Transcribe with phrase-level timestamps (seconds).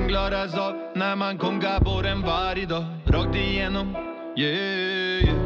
[0.00, 2.84] den glad av när man kongar på den varje dag.
[3.06, 3.96] Rakt igenom,
[4.36, 5.36] yeah, yeah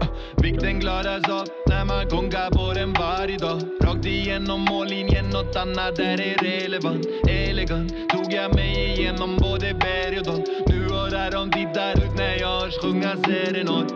[0.00, 0.06] ah,
[0.42, 3.60] Vikten glada av när man kongar på den varje dag.
[3.82, 7.06] Rakt igenom mållinjen, något annat där är relevant.
[7.28, 7.92] Elegant.
[8.10, 10.42] Tog jag mig igenom både berg och dal.
[10.66, 13.92] Nu och där de tittar ut när jag hörs sjunga serenad.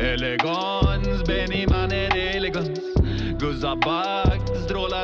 [0.00, 2.80] Elegans, Benny man är elegans.
[3.38, 4.41] Guzzabak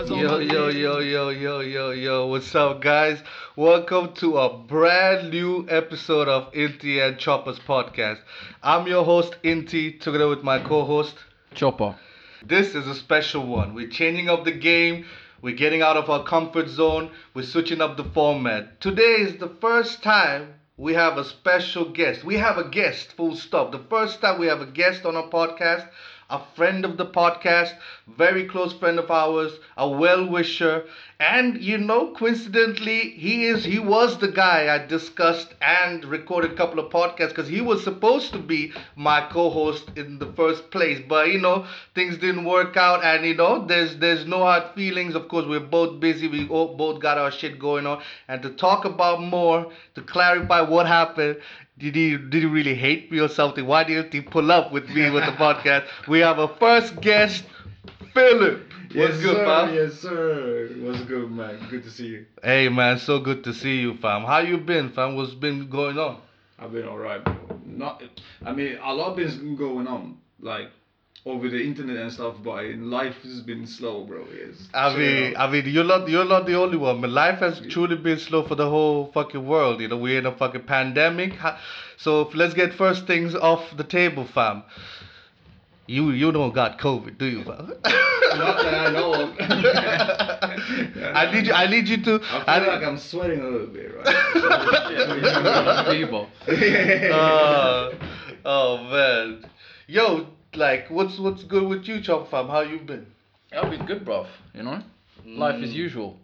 [0.05, 2.27] strålar som Yo, yo, yo, yo, yo, yo, yo.
[2.27, 3.19] What's up, guys?
[3.57, 8.19] Welcome to a brand new episode of Inti and Choppers podcast.
[8.63, 11.17] I'm your host, Inti, together with my co host.
[11.55, 11.97] Chopper.
[12.47, 13.75] This is a special one.
[13.75, 15.05] We're changing up the game.
[15.43, 17.11] We're getting out of our comfort zone.
[17.35, 18.81] We're switching up the format.
[18.81, 22.23] Today is the first time we have a special guest.
[22.23, 23.73] We have a guest, full stop.
[23.73, 25.89] The first time we have a guest on our podcast,
[26.31, 27.75] a friend of the podcast,
[28.07, 30.85] very close friend of ours, a well wisher,
[31.21, 36.55] and you know, coincidentally, he is he was the guy I discussed and recorded a
[36.55, 41.01] couple of podcasts because he was supposed to be my co-host in the first place,
[41.09, 45.15] but you know, things didn't work out, and you know, there's there's no hard feelings.
[45.15, 46.29] Of course, we're both busy.
[46.29, 50.87] We both got our shit going on, and to talk about more, to clarify what
[50.87, 51.39] happened.
[51.79, 53.65] Did you did he really hate me or something?
[53.67, 55.87] Why didn't he pull up with me with the podcast?
[56.09, 57.45] We have a first guest,
[58.15, 58.63] Philip.
[58.95, 59.75] What's good, sir, fam?
[59.75, 60.69] Yes, sir.
[60.81, 61.61] What's good, man?
[61.71, 62.27] Good to see you.
[62.43, 64.23] Hey man, so good to see you, fam.
[64.25, 65.15] How you been, fam?
[65.15, 66.21] What's been going on?
[66.59, 67.37] I've been alright, bro.
[67.65, 68.03] Not,
[68.45, 70.71] I mean, a lot been going on, like
[71.29, 74.25] over the internet and stuff, but in life has been slow, bro.
[74.35, 74.69] Yes.
[74.73, 75.37] I Straight mean.
[75.37, 77.01] I mean, you're not you're not the only one.
[77.01, 79.81] But life has truly been slow for the whole fucking world.
[79.81, 81.35] You know, we're in a fucking pandemic.
[81.99, 84.63] So let's get first things off the table, fam.
[85.87, 87.73] You you don't got COVID, do you, fam?
[88.39, 89.37] Not that I know of.
[91.15, 91.53] I need you.
[91.53, 92.15] I need you to.
[92.17, 94.07] I feel I like I'm sweating a little bit, right?
[95.89, 96.29] Feeble.
[97.13, 97.91] uh,
[98.45, 99.45] oh man,
[99.87, 102.49] yo, like, what's what's good with you, Chop fam?
[102.49, 103.07] How you been?
[103.53, 104.27] I've been good, bruv.
[104.55, 104.83] You know,
[105.27, 105.75] life as mm.
[105.75, 106.17] usual.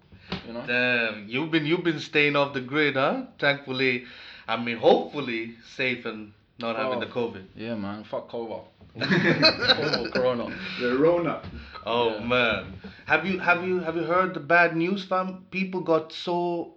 [0.46, 0.64] You know.
[0.66, 3.24] Damn, you've been you've been staying off the grid, huh?
[3.38, 4.04] Thankfully,
[4.48, 7.10] I mean, hopefully safe and not having the Oh.
[7.10, 7.44] COVID.
[7.56, 8.04] Yeah, man.
[8.04, 8.62] Fuck COVID.
[8.96, 10.46] COVID, Corona.
[10.80, 11.42] the Rona.
[11.84, 12.24] Oh Yeah.
[12.24, 12.72] man,
[13.06, 15.44] have you have you have you heard the bad news, fam?
[15.50, 16.74] People got so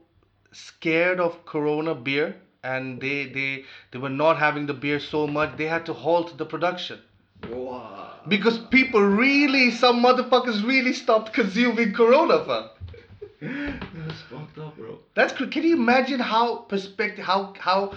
[0.51, 5.55] scared of Corona beer, and they they they were not having the beer so much
[5.57, 6.99] they had to halt the production.
[7.49, 8.13] Wow.
[8.27, 12.69] Because people really, some motherfuckers really stopped consuming Corona, fam.
[13.39, 14.99] That's fucked up, bro.
[15.13, 17.93] That's can you imagine how perspective how how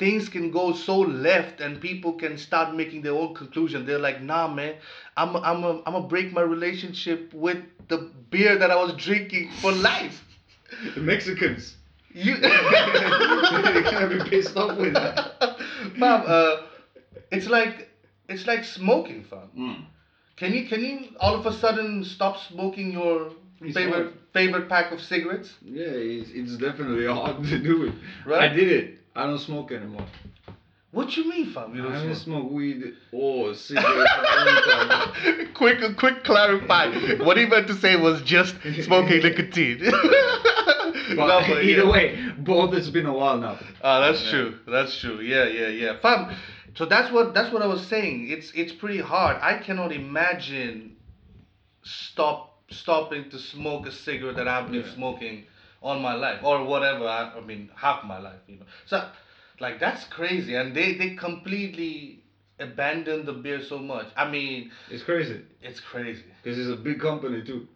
[0.00, 3.84] things can go so left and people can start making their own conclusion.
[3.84, 4.76] They're like, nah, man,
[5.16, 7.58] I'm I'm i I'm gonna break my relationship with
[7.88, 10.24] the beer that I was drinking for life.
[10.94, 11.76] The Mexicans.
[12.12, 15.38] You, They're gonna be pissed off with that.
[15.98, 16.56] fam, uh,
[17.30, 17.89] it's like
[18.30, 19.48] it's like smoking, fam.
[19.58, 19.84] Mm.
[20.36, 24.14] Can you can you all of a sudden stop smoking your It's favorite hard.
[24.32, 25.50] favorite pack of cigarettes?
[25.62, 27.94] Yeah, it's, it's definitely hard to do it.
[28.26, 28.50] Right.
[28.50, 28.98] I did it.
[29.14, 30.06] I don't smoke anymore.
[30.92, 31.74] What you mean, fam?
[31.74, 32.50] You I don't haven't smoke?
[32.50, 35.48] weed or cigarettes in a long time.
[35.54, 36.86] quick, quick clarify.
[37.24, 39.78] what he meant to say was just smoking nicotine.
[39.82, 41.90] But No, but either yeah.
[41.90, 43.58] way, both it's been a while now.
[43.84, 44.30] Ah, that's Yeah.
[44.30, 44.58] true.
[44.66, 45.20] That's true.
[45.20, 45.98] Yeah, yeah, yeah.
[46.00, 46.34] Fam,
[46.74, 48.28] so that's what that's what I was saying.
[48.30, 49.36] It's it's pretty hard.
[49.40, 50.96] I cannot imagine
[51.82, 54.94] stop stopping to smoke a cigarette that I've been Yeah.
[54.94, 55.44] smoking
[55.82, 57.06] all my life or whatever.
[57.06, 58.66] I, I mean, half my life, you know.
[58.86, 59.08] So,
[59.60, 62.22] like that's crazy, and they they completely
[62.58, 64.06] abandoned the beer so much.
[64.16, 66.24] I mean, It's crazy it's crazy.
[66.42, 67.66] because it's a big company too.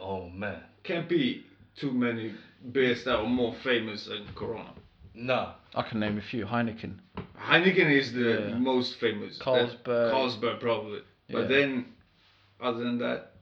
[0.00, 1.44] Oh man, Can't be
[1.76, 2.34] too many
[2.72, 4.72] beers that are more famous than Corona.
[5.16, 5.50] No.
[5.74, 6.44] I can name a few.
[6.46, 6.94] Heineken.
[7.38, 8.58] Heineken is the Yeah.
[8.58, 9.38] most famous.
[9.38, 10.12] That- Carlsberg.
[10.12, 11.00] Carlsberg probably.
[11.30, 11.46] But Yeah.
[11.48, 11.86] then,
[12.60, 13.32] other than that,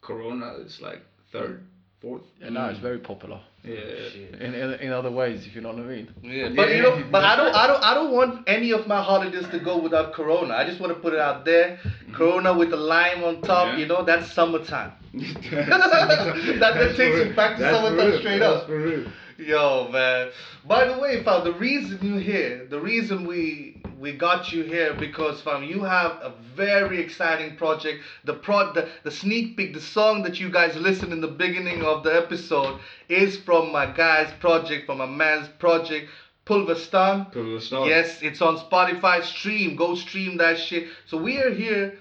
[0.00, 1.00] Corona is like
[1.32, 1.64] third,
[2.00, 2.22] fourth.
[2.40, 3.40] Yeah, no, it's very popular.
[3.64, 3.76] Yeah.
[4.12, 4.34] Shit.
[4.42, 6.06] In, in in other ways, if you know what I mean.
[6.22, 9.00] Yeah, but you know, but I don't, I don't, I don't want any of my
[9.02, 10.52] holidays to go without Corona.
[10.54, 11.78] I just want to put it out there.
[12.12, 13.78] Corona with the lime on top, Yeah.
[13.78, 14.92] you know, that's summertime.
[15.14, 18.66] that, that takes it back to summertime straight up.
[18.66, 19.04] For real.
[19.36, 20.30] Yo, man.
[20.64, 24.94] By the way, fam, the reason you here, the reason we we got you here
[24.94, 28.02] because fam, you have a very exciting project.
[28.24, 31.82] The pro the, the sneak peek, the song that you guys listened in the beginning
[31.82, 32.78] of the episode
[33.08, 36.10] is from my guy's project, from my man's project,
[36.46, 37.32] Pulverstan.
[37.32, 37.88] Pulverstan.
[37.88, 39.22] Yes, it's on Spotify.
[39.24, 40.88] Stream, go stream that shit.
[41.06, 41.98] So we are here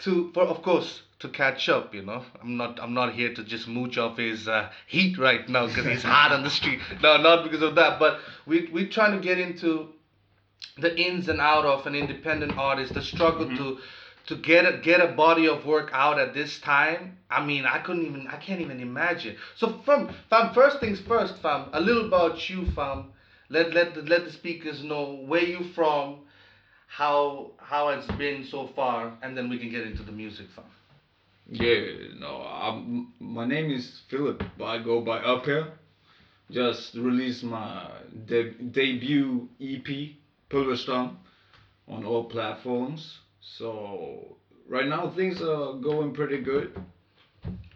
[0.00, 1.94] to, for of course, to catch up.
[1.94, 5.48] You know, I'm not I'm not here to just mooch off his uh, heat right
[5.48, 6.80] now because he's hot on the street.
[7.02, 7.98] No, not because of that.
[7.98, 9.88] But we we're trying to get into
[10.78, 13.78] the ins and out of an independent artist, the struggle to
[14.26, 17.18] to get a get a body of work out at this time.
[17.30, 19.36] I mean, I couldn't even I can't even imagine.
[19.56, 23.12] So from fam, first things first, fam, a little about you, fam.
[23.48, 26.20] Let let the, let the speakers know where you from,
[26.88, 30.64] how how it's been so far, and then we can get into the music, fam.
[31.48, 31.80] Yeah,
[32.18, 35.68] no, I'm, my name is Philip, but I go by Up Here.
[36.50, 37.88] Just released my
[38.26, 40.16] de- debut EP,
[40.50, 41.16] Pulverstrand,
[41.88, 43.18] on all platforms.
[43.40, 44.36] So
[44.68, 46.76] right now things are going pretty good.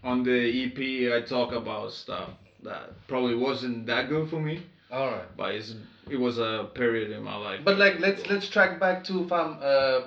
[0.03, 2.31] On the EP, I talk about stuff
[2.63, 5.37] that probably wasn't that good for me, All right.
[5.37, 5.75] but it's,
[6.09, 7.61] it was a period in my life.
[7.65, 10.01] But like let's let's track back to fam uh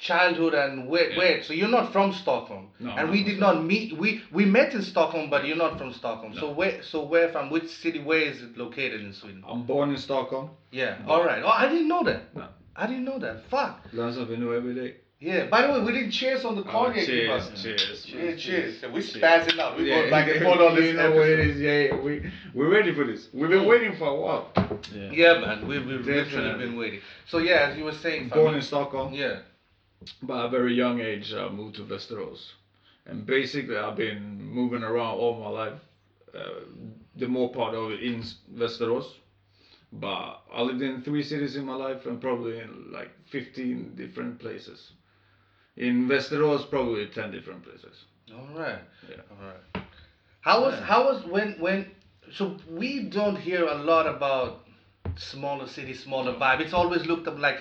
[0.00, 1.18] childhood and where Yeah.
[1.18, 2.68] where so you're not from Stockholm.
[2.80, 5.76] No, and we did from not meet we we met in Stockholm but you're not
[5.78, 6.32] from Stockholm.
[6.34, 9.44] So where so where from which city where is it located in Sweden?
[9.46, 10.50] I'm born in Stockholm.
[10.72, 10.96] Yeah.
[11.06, 11.12] No.
[11.12, 11.42] All right.
[11.44, 12.34] Oh, I didn't know that.
[12.34, 12.46] No.
[12.74, 13.44] I didn't know that.
[13.50, 13.80] Fuck.
[13.92, 14.94] Learn something new every day.
[15.18, 15.48] Yeah.
[15.48, 17.04] By the way, we didn't cheers on the Oh, cognac.
[17.04, 17.62] cheers, bus.
[17.62, 18.82] cheers, Yeah, cheers.
[18.90, 19.16] We Cheers.
[19.22, 19.76] spazzing out.
[19.76, 21.56] We going back and forth on you this know what it episode.
[21.56, 21.60] is.
[21.60, 23.28] Yeah, yeah, we we're ready for this.
[23.34, 24.48] We've been waiting for a while.
[24.94, 25.10] Yeah.
[25.12, 25.68] Yeah, man.
[25.68, 27.00] We we've literally been waiting.
[27.26, 29.40] So yeah, as you were saying, fam, Born in Stockholm, Yeah.
[30.02, 32.52] At a very young age, I moved to Västerås,
[33.06, 35.80] and basically I've been moving around all my life.
[36.34, 36.60] Uh,
[37.16, 38.22] the more part of it in
[38.54, 39.06] Västerås,
[39.92, 44.38] but I lived in three cities in my life and probably in like 15 different
[44.38, 44.92] places.
[45.76, 48.04] In Västerås, probably 10 different places.
[48.32, 48.78] All right.
[49.08, 49.16] Yeah.
[49.30, 49.84] All right.
[50.42, 50.84] How was Yeah.
[50.86, 51.90] how was when when
[52.32, 54.60] so we don't hear a lot about
[55.16, 56.60] smaller cities, smaller vibe.
[56.60, 57.58] It's always looked up like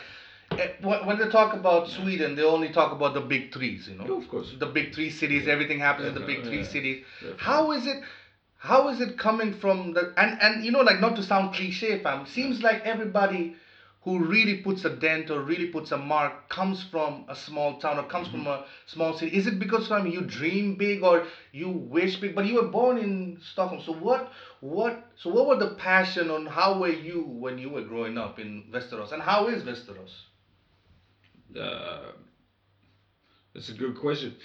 [0.58, 3.88] Eh, when when they talk about Sweden, they only talk about the big threes.
[3.88, 4.56] You know, Yeah, of course.
[4.58, 5.48] the big three cities.
[5.48, 6.74] Everything happens in the big three yeah.
[6.76, 7.06] cities.
[7.38, 8.04] How is it?
[8.58, 12.00] How is it coming from the and and you know like not to sound cliche,
[12.04, 12.26] fam.
[12.26, 13.56] Seems like everybody
[14.04, 18.00] who really puts a dent or really puts a mark comes from a small town
[18.00, 18.64] or comes from mm-hmm.
[18.64, 19.36] a small city.
[19.36, 22.98] Is it because fam you dream big or you wish big, but you were born
[22.98, 23.82] in Stockholm?
[23.86, 24.32] So what
[24.62, 28.40] what so what were the passion on how were you when you were growing up
[28.40, 30.26] in Västerås and how is Västerås?
[31.58, 32.12] Uh,
[33.54, 34.36] that's a good question.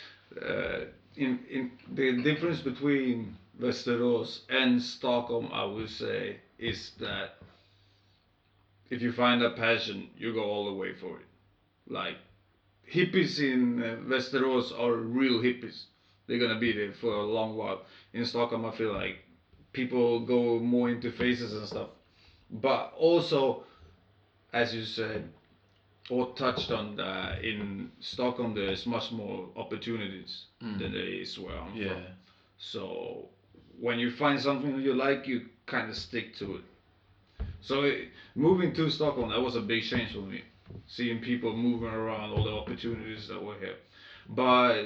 [0.40, 0.86] Uh,
[1.16, 7.36] in in the difference between Västerås and Stockholm, I would say, is that
[8.90, 11.26] if you find a passion, you go all the way for it.
[11.88, 12.16] Like
[12.90, 15.84] hippies in uh, are real hippies.
[16.26, 17.82] They're gonna be there for a long while.
[18.12, 19.18] In Stockholm, I feel like
[19.72, 21.90] people go more into faces and stuff.
[22.50, 23.64] But also,
[24.52, 25.28] as you said,
[26.10, 30.78] or touched on that in Stockholm there's much more opportunities Mm.
[30.78, 31.88] than there is where I'm Yeah.
[31.94, 32.02] from.
[32.58, 33.28] So
[33.80, 36.64] when you find something you like, you kind of stick to it.
[37.60, 40.42] So it, moving to Stockholm, that was a big change for me.
[40.86, 43.76] Seeing people moving around, all the opportunities that were here.
[44.28, 44.84] But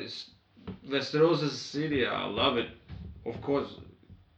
[0.88, 2.68] Västerås is a city, I love it.
[3.24, 3.68] Of course,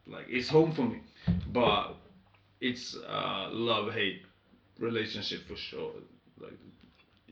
[0.06, 1.00] like it's home for me.
[1.52, 1.94] But
[2.60, 4.22] it's a love-hate
[4.78, 5.92] relationship for sure.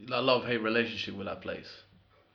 [0.00, 1.68] Like Like love hate relationship with that place.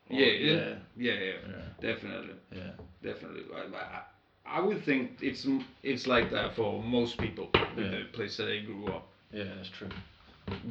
[0.09, 1.93] Or- yeah, yeah, yeah, yeah, yeah, Yeah.
[1.93, 2.71] definitely, yeah.
[3.01, 3.43] definitely.
[3.55, 5.47] I, I, I would think it's
[5.83, 7.99] it's like that for most people with Yeah.
[7.99, 9.89] the place that they grew up, Yeah, that's true.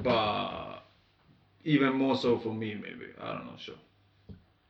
[0.03, 0.83] but
[1.65, 3.07] even more so for me, maybe.
[3.21, 3.75] I don't know, sure.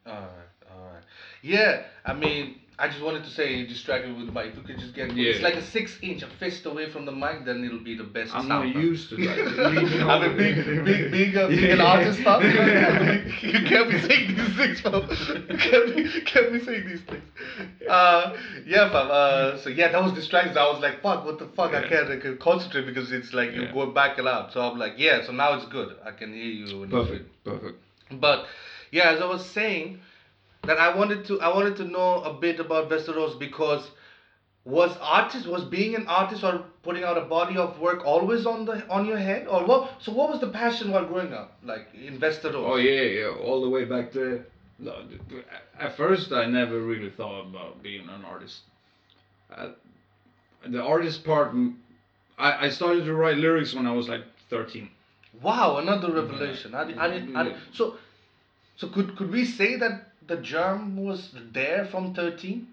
[0.06, 1.04] All right, all right.
[1.42, 4.46] Yeah, I mean, I just wanted to say, distracted with the mic.
[4.46, 7.12] If you could just get, it's like a six inch, a fist away from the
[7.12, 8.72] mic, then it'll be the best I'm sound.
[8.74, 9.38] not used to that.
[9.38, 10.28] I mean, over.
[10.36, 11.84] big, big, big, uh, big an Yeah.
[11.84, 12.42] artist stuff.
[13.42, 14.94] you can't be saying these things, fam.
[15.48, 17.22] You can't be, can't be saying these things.
[17.88, 18.36] Uh,
[18.66, 19.08] yeah, fam.
[19.10, 20.56] Uh, so yeah, that was distracting.
[20.56, 21.74] I was like, fuck, what the fuck?
[21.74, 23.72] I can't, I can't concentrate because it's like you're Yeah.
[23.72, 24.52] going back a lot.
[24.52, 25.24] So I'm like, yeah.
[25.24, 25.94] So now it's good.
[26.04, 27.78] I can hear you- Perfect, perfect.
[28.12, 28.46] but
[28.90, 30.00] yeah, as I was saying,
[30.66, 33.90] that I wanted to I wanted to know a bit about Västerås because
[34.64, 38.64] was artist was being an artist or putting out a body of work always on
[38.64, 39.90] the on your head or what?
[40.00, 42.54] So what was the passion while growing up like in Västerås?
[42.54, 44.46] Oh yeah, yeah, all the way back there.
[44.78, 44.94] No,
[45.78, 48.62] At first, I never really thought about being an artist.
[49.54, 49.68] Uh,
[50.66, 51.74] the artist part, mm,
[52.36, 54.90] I, I started to write lyrics when I was like 13.
[55.40, 56.74] Wow, another revelation.
[56.74, 57.96] I, di- I I didn't, so
[58.76, 62.66] so could could we say that the germ was there from 13?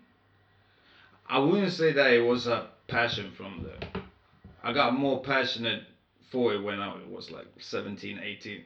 [1.27, 4.01] I wouldn't say that it was a passion from there.
[4.63, 5.83] I got more passionate
[6.31, 8.61] for it when I was like 17, 18.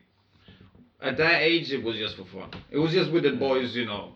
[1.01, 2.49] at that age it was just for fun.
[2.71, 4.13] It was just with the boys, you know.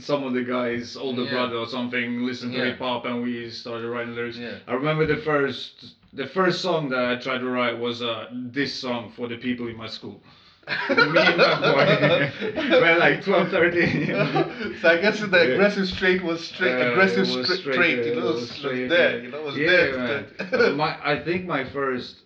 [0.00, 1.30] Some of the guys, older Yeah.
[1.30, 2.64] brother or something, listened to Yeah.
[2.70, 4.38] hip hop and we started writing lyrics.
[4.38, 4.58] Yeah.
[4.66, 8.74] I remember the first the first song that I tried to write was uh, this
[8.74, 10.20] song for the people in my school.
[10.66, 12.32] Me and my boy
[12.80, 14.06] were like 12, 13.
[14.80, 15.54] so I guess the Yeah.
[15.54, 18.88] aggressive straight was straight, Uh, aggressive was stra- straight, straight, you know, was was, straight,
[18.88, 20.72] there, uh, you know, it was yeah, there.
[20.74, 22.22] my, I think my first,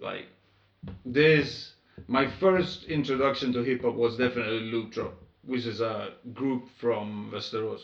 [0.00, 0.26] like,
[1.04, 1.74] this,
[2.08, 5.12] my first introduction to hip hop was definitely Looptroop,
[5.44, 7.82] which is a group from Västerås.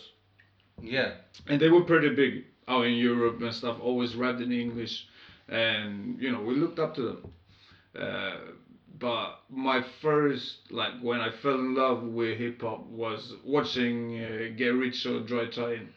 [0.82, 1.12] yeah.
[1.48, 5.06] And they were pretty big out in Europe and stuff, always rapped in English.
[5.48, 7.32] And, you know, we looked up to them.
[7.98, 8.36] Uh,
[8.98, 14.56] but my first, like, when I fell in love with hip hop was watching uh,
[14.56, 15.88] Get Rich or Die Tryin'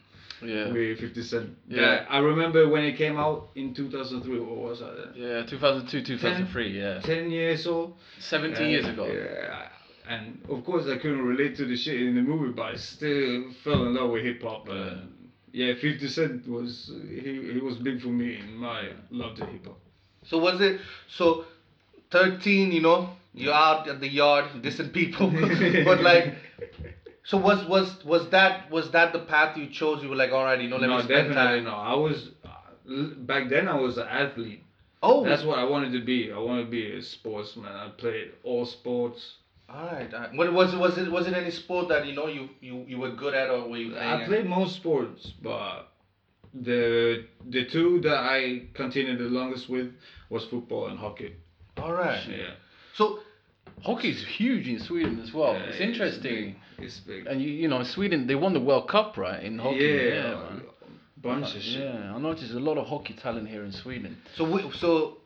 [0.44, 0.72] Yeah.
[0.72, 1.56] with 50 Cent.
[1.68, 1.80] Yeah.
[1.80, 5.12] That- I remember when it came out in 2003, what was that?
[5.16, 7.00] Yeah, 2002, 2003, yeah.
[7.00, 7.94] 10 years old.
[8.18, 9.06] 17 Uh, years ago.
[9.06, 9.68] Yeah.
[10.08, 13.52] And of course, I couldn't relate to the shit in the movie, but I still
[13.62, 14.68] fell in love with hip hop.
[14.68, 19.46] And yeah, 50 Cent was, he, he was big for me in my love to
[19.46, 19.78] hip hop.
[20.24, 21.44] So was it so?
[22.12, 25.30] Thirteen, you know, you're out at the yard dissing people,
[25.84, 26.34] but like,
[27.24, 30.02] so was was was that was that the path you chose?
[30.02, 31.64] You were like, all right, you know, let no, me spend definitely time.
[31.64, 31.74] no.
[31.74, 32.30] I was,
[33.18, 34.62] back then I was an athlete.
[35.02, 36.30] Oh, That's what I wanted to be.
[36.30, 37.72] I wanted to be a sportsman.
[37.72, 39.38] I played all sports.
[39.68, 40.12] all right.
[40.14, 40.34] all right.
[40.34, 40.78] What was it?
[40.78, 43.50] Was it was it any sport that you know you you, you were good at
[43.50, 43.96] or were you?
[43.96, 44.28] I at?
[44.28, 45.88] played most sports, but
[46.54, 49.92] the the two that I continued the longest with
[50.30, 51.34] was football and hockey.
[51.82, 52.22] All right.
[52.28, 52.54] Yeah,
[52.94, 53.18] So
[53.82, 55.54] Hockey's huge in Sweden as well.
[55.54, 56.54] Yeah, it's interesting.
[56.78, 56.84] big.
[56.84, 57.26] It's big.
[57.26, 59.42] And you, you know, Sweden, they won the World Cup, right?
[59.42, 60.10] In hockey.
[60.14, 60.62] yeah, man.
[61.22, 61.80] bunch of shit.
[61.80, 64.16] Yeah, I noticed a lot of hockey talent here in Sweden.
[64.36, 65.18] so we, so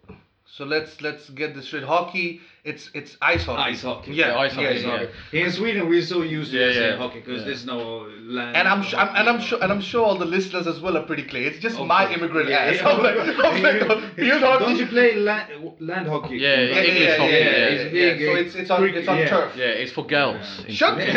[0.48, 1.82] so let's let's get this straight.
[1.84, 3.62] Hockey, it's it's ice hockey.
[3.72, 4.12] Ice hockey.
[4.12, 5.06] Yeah, Yeah, ice yeah, hockey, yeah.
[5.32, 5.44] yeah.
[5.44, 7.46] In Sweden, we're so used to Yeah, yeah, hockey because yeah.
[7.46, 8.56] there's no land.
[8.56, 10.96] And I'm sure, I'm, and I'm sure, and I'm sure all the listeners as well
[10.96, 11.46] are pretty clear.
[11.48, 12.76] It's just Of my immigrant Yeah, ass.
[12.76, 12.88] yeah.
[12.88, 14.64] I'm like, I'm like, field hockey.
[14.64, 15.50] Don't you play land,
[15.80, 16.36] land hockey?
[16.38, 18.12] Yeah, Yeah, English yeah, hockey, yeah, yeah, yeah, it's yeah.
[18.14, 19.28] big, So it's it's on it's on yeah.
[19.28, 19.56] turf.
[19.56, 20.64] Yeah, it's for girls.
[20.66, 21.16] in Shut Sweden.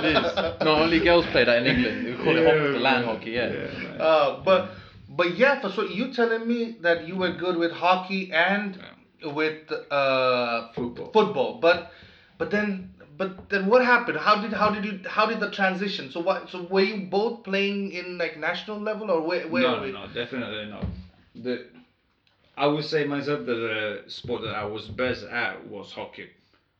[0.00, 0.64] It is.
[0.64, 2.04] No, only girls play that in England.
[2.06, 3.48] We call it hockey, the land hockey, yeah.
[3.48, 3.96] man.
[4.00, 4.70] Uh, but
[5.10, 8.78] but yeah, so you telling me that you were good with hockey and
[9.22, 11.10] with uh, Football.
[11.12, 11.90] football, but
[12.38, 14.18] but then but then what happened?
[14.18, 16.10] How did how did you how did the transition?
[16.10, 16.48] So what?
[16.48, 19.46] So were you both playing in like national level or where?
[19.48, 20.86] where no, were- no, no, definitely not.
[21.34, 21.66] The,
[22.56, 26.28] I would say myself that the sport that I was best at was hockey.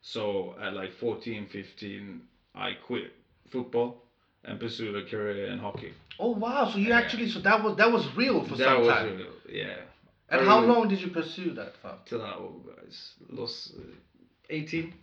[0.01, 2.21] So at like 14, 15,
[2.55, 3.11] I quit
[3.51, 4.03] football
[4.45, 5.93] and pursued a career in hockey.
[6.19, 6.69] Oh wow!
[6.71, 6.99] So you Yeah.
[6.99, 9.17] actually so that was that was real for that some was time.
[9.17, 9.75] real, yeah.
[10.29, 11.93] And I how really- long did you pursue that for?
[12.05, 13.81] Till I was lost uh,
[14.49, 14.93] 18,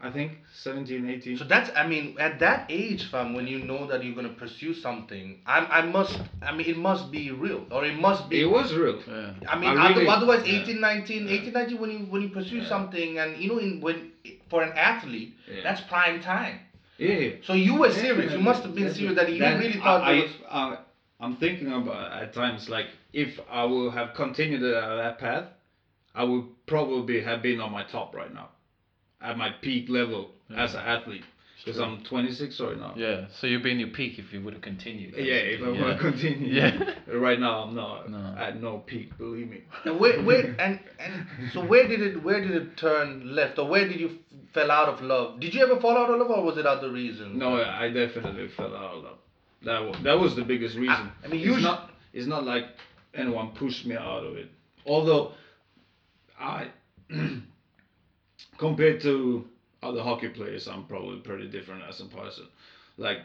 [0.00, 1.36] I think 17, 18.
[1.38, 4.72] So that's I mean at that age, fam, when you know that you're gonna pursue
[4.74, 8.40] something, I I must I mean it must be real or it must be.
[8.40, 8.98] it was real.
[9.06, 9.32] Yeah.
[9.48, 10.60] I mean, I really- otherwise, yeah.
[10.62, 12.68] 18, 19, 18, 19, when you when you pursue Yeah.
[12.68, 14.10] something, and you know, in when
[14.48, 15.62] for an athlete, Yeah.
[15.62, 16.60] that's prime time.
[16.98, 17.30] Yeah, yeah.
[17.44, 18.32] So you were serious.
[18.32, 20.12] You must have been serious that you Then really thought I.
[20.12, 20.78] I, I,
[21.20, 25.44] I'm thinking about at times like if I would have continued uh, that path,
[26.14, 28.48] I would probably have been on my top right now,
[29.20, 31.24] at my peak level as an athlete.
[31.64, 32.92] Because I'm 26 right now.
[32.96, 35.14] Yeah, so you'd be in your peak if you would have continued.
[35.16, 36.52] Yeah, if I basically, want to continue.
[36.52, 36.94] Yeah.
[37.12, 38.34] Right now, I'm not No.
[38.38, 39.16] at no peak.
[39.18, 39.62] Believe me.
[39.84, 43.68] And where, where, and, and so where did it where did it turn left or
[43.68, 45.38] where did you f- fell out of love?
[45.38, 47.38] Did you ever fall out of love or was it other reasons?
[47.38, 49.18] No, I definitely fell out of love.
[49.64, 51.12] That was, that was the biggest reason.
[51.24, 52.64] I mean, it's usually- not it's not like
[53.14, 54.48] anyone pushed me out of it.
[54.86, 55.32] Although
[56.40, 56.68] I
[58.58, 59.44] compared to
[59.82, 62.46] other hockey players, I'm probably pretty different as a person.
[62.96, 63.18] Like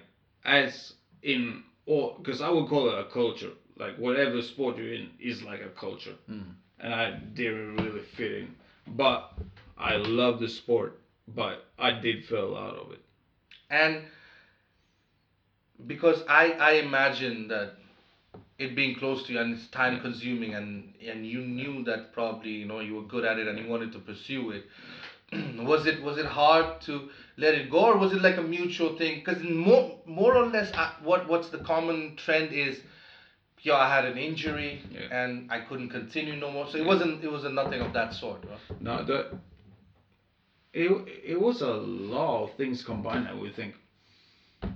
[0.46, 3.52] as in or because I would call it a culture.
[3.78, 6.50] Like whatever sport you're in is like a culture, mm-hmm.
[6.80, 8.56] and I didn't really fit in.
[8.88, 9.34] But
[9.78, 13.02] I love the sport, but I did fell out of it.
[13.70, 14.02] And
[15.86, 17.74] because I I imagine that
[18.58, 22.52] it being close to you and it's time consuming and and you knew that probably
[22.52, 24.66] you know you were good at it and you wanted to pursue it.
[25.60, 28.98] was it was it hard to let it go or was it like a mutual
[28.98, 29.20] thing?
[29.24, 32.80] Because more more or less uh, what what's the common trend is.
[33.62, 35.08] Yeah, I had an injury Yeah.
[35.12, 36.68] and I couldn't continue no more.
[36.70, 38.44] So it wasn't it wasn't nothing of that sort.
[38.46, 38.82] Right?
[38.82, 39.38] No, the
[40.74, 40.90] it
[41.26, 43.28] it was a lot of things combined.
[43.28, 43.76] I would think.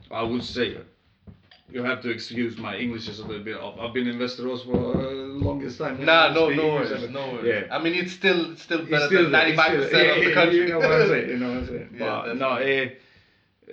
[0.09, 0.77] I would say
[1.71, 3.79] you have to excuse my English is a little bit off.
[3.79, 5.11] I've been in Västerås for uh,
[5.47, 6.03] longest time.
[6.05, 7.45] Nah, no, no worries, and- no worries.
[7.69, 7.75] Yeah.
[7.75, 10.57] I mean, it's still still better still than ninety five percent of the country.
[10.57, 11.29] You know what I'm saying?
[11.29, 11.89] You know what I'm saying?
[11.99, 13.01] Yeah, but no, it,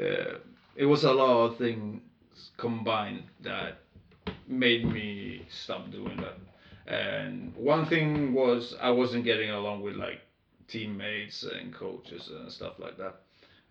[0.00, 0.34] uh,
[0.76, 2.00] it was a lot of things
[2.56, 3.78] combined that
[4.46, 6.36] made me stop doing that.
[6.86, 10.20] And one thing was I wasn't getting along with like
[10.68, 13.16] teammates and coaches and stuff like that.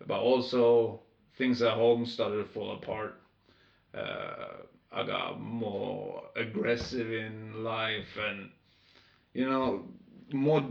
[0.06, 1.00] But also
[1.36, 3.14] things at home started to fall apart.
[3.94, 4.48] Uh,
[4.92, 8.48] I got more aggressive in life and
[9.34, 9.84] you know
[10.32, 10.62] more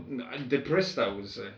[0.48, 1.48] depressed I would say.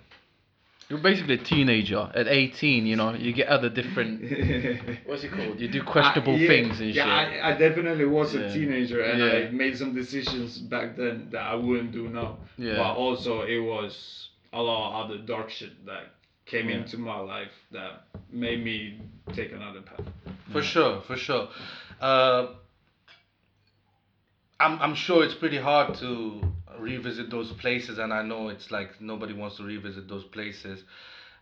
[0.88, 2.84] You're basically a teenager at 18.
[2.84, 4.22] You know, you get other different.
[5.06, 5.60] What's it called?
[5.60, 7.42] You do questionable I- yeah, things and yeah, shit.
[7.44, 8.40] I, I definitely was Yeah.
[8.40, 9.48] a teenager and Yeah.
[9.48, 12.38] I made some decisions back then that I wouldn't do now.
[12.58, 12.74] Yeah.
[12.78, 16.06] But also it was a lot of other dark shit that
[16.46, 16.78] came Yeah.
[16.78, 19.00] into my life that made me
[19.32, 20.04] take another path.
[20.52, 21.48] For sure, for sure.
[22.00, 22.48] Uh,
[24.58, 26.40] I'm I'm sure it's pretty hard to
[26.78, 30.82] revisit those places, and I know it's like nobody wants to revisit those places.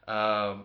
[0.06, 0.64] Um,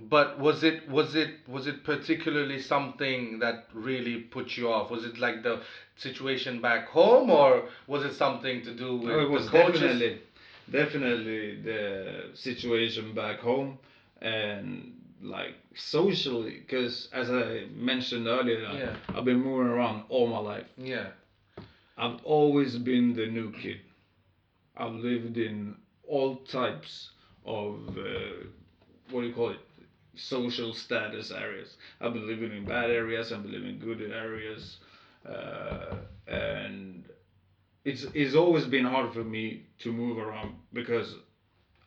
[0.00, 4.90] but was it was it was it particularly something that really put you off?
[4.90, 5.60] Was it like the
[5.96, 9.80] situation back home, or was it something to do with Oh, it was the coaches?
[9.80, 10.20] definitely,
[10.70, 13.78] definitely the situation back home
[14.22, 18.96] and like socially, because as I mentioned earlier, Yeah.
[19.16, 20.66] I've been moving around all my life.
[20.76, 21.08] Yeah,
[21.96, 23.80] I've always been the new kid.
[24.76, 25.74] I've lived in
[26.06, 27.10] all types
[27.44, 28.46] of uh,
[29.10, 29.60] what do you call it?
[30.14, 31.76] Social status areas.
[32.00, 33.32] I've been living in bad areas.
[33.32, 34.78] I've been living in good areas,
[35.28, 35.96] uh,
[36.26, 37.04] and
[37.84, 41.14] it's it's always been hard for me to move around because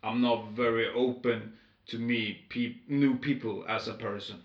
[0.04, 1.54] I'm not very open
[1.88, 4.38] to meet peop- new people as a person.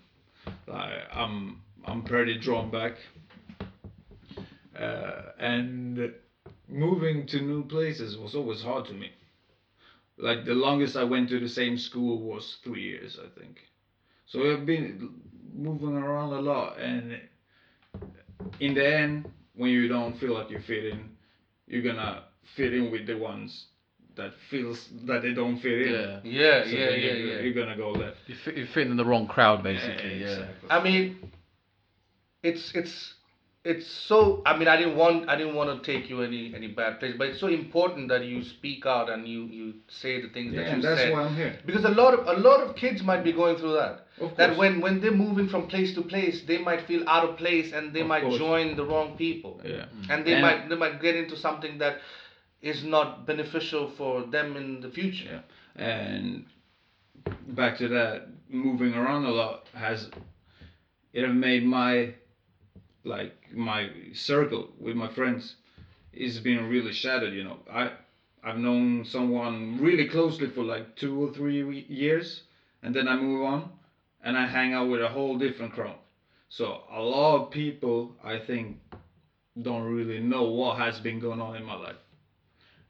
[0.67, 2.97] Like I'm I'm pretty drawn back
[4.79, 6.13] uh, and
[6.67, 9.11] moving to new places was always hard to me.
[10.17, 13.59] Like the longest I went to the same school was three years, I think.
[14.25, 15.09] So I've been
[15.53, 17.19] moving around a lot, and
[18.59, 21.09] in the end, when you don't feel like you fit in,
[21.67, 22.23] you're gonna
[22.55, 23.67] fit in with the ones
[24.17, 25.93] that feels that they don't fit in.
[25.93, 26.19] Yeah.
[26.23, 27.41] yeah, So yeah, then yeah, you're, yeah.
[27.41, 28.17] You're gonna go left.
[28.27, 30.19] You fit, you fit in the wrong crowd, basically.
[30.21, 30.27] Yeah.
[30.27, 30.69] exactly.
[30.69, 31.31] I mean,
[32.43, 33.13] it's it's
[33.63, 34.41] it's so.
[34.45, 37.15] I mean, I didn't want I didn't want to take you any any bad place,
[37.17, 40.61] but it's so important that you speak out and you you say the things yeah,
[40.61, 41.59] that you and that's said why I'm here.
[41.65, 44.05] because a lot of a lot of kids might be going through that.
[44.21, 47.37] Of That when when they're moving from place to place, they might feel out of
[47.37, 48.37] place and they Of might course.
[48.37, 49.85] join the wrong people, Yeah.
[50.09, 51.97] and they And- might they might get into something that
[52.61, 55.43] is not beneficial for them in the future.
[55.75, 55.83] Yeah.
[55.83, 56.45] And
[57.47, 60.09] back to that, moving around a lot has
[61.13, 62.13] it have made my
[63.03, 65.55] like my circle with my friends
[66.13, 67.33] is being really shattered.
[67.33, 67.91] You know, I
[68.43, 72.43] I've known someone really closely for like two or three years,
[72.83, 73.69] and then I move on,
[74.23, 75.97] and I hang out with a whole different crowd.
[76.49, 78.79] So a lot of people, I think,
[79.61, 81.97] don't really know what has been going on in my life,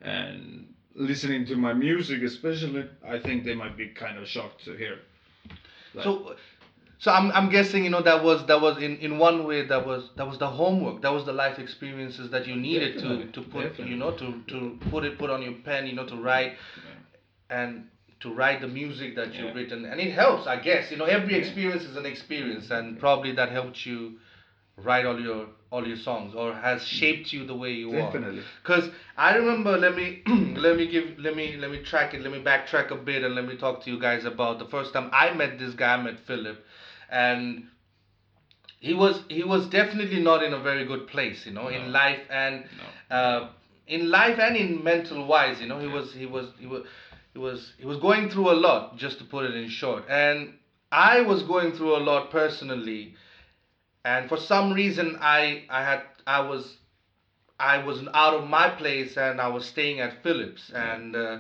[0.02, 4.76] and listening to my music, especially, I think they might be kind of shocked to
[4.76, 5.00] hear.
[5.94, 6.36] Like- So,
[7.00, 9.86] so I'm, I'm guessing you know that was that was in, in one way that
[9.86, 13.32] was that was the homework that was the life experiences that you needed to, Definitely,
[13.34, 13.90] to put definitely.
[13.94, 16.54] you know to, to put it put on your pen you know to write
[17.50, 17.88] and
[18.22, 19.54] to write the music that you've Yeah.
[19.54, 23.32] written and it helps I guess you know every experience is an experience and probably
[23.34, 24.18] that helped you
[24.78, 28.12] write all your all your songs or has shaped you the way you are.
[28.12, 28.42] Definitely.
[28.64, 30.22] Cause I remember, let me
[30.56, 32.22] let me give let me let me track it.
[32.22, 34.94] Let me backtrack a bit and let me talk to you guys about the first
[34.94, 35.94] time I met this guy.
[35.96, 36.64] I met Philip,
[37.10, 37.66] and
[38.80, 42.20] he was he was definitely not in a very good place, you know, in life
[42.30, 42.66] and
[43.10, 43.16] No.
[43.16, 43.50] uh,
[43.88, 45.60] in life and in mental wise.
[45.60, 46.84] You know, he was he was he was
[47.34, 48.98] he was he was going through a lot.
[48.98, 50.54] Just to put it in short, and
[50.92, 53.16] I was going through a lot personally,
[54.08, 56.64] and for some reason I I had I was
[57.60, 61.16] I was out of my place and I was staying at Philip's and.
[61.16, 61.38] Uh,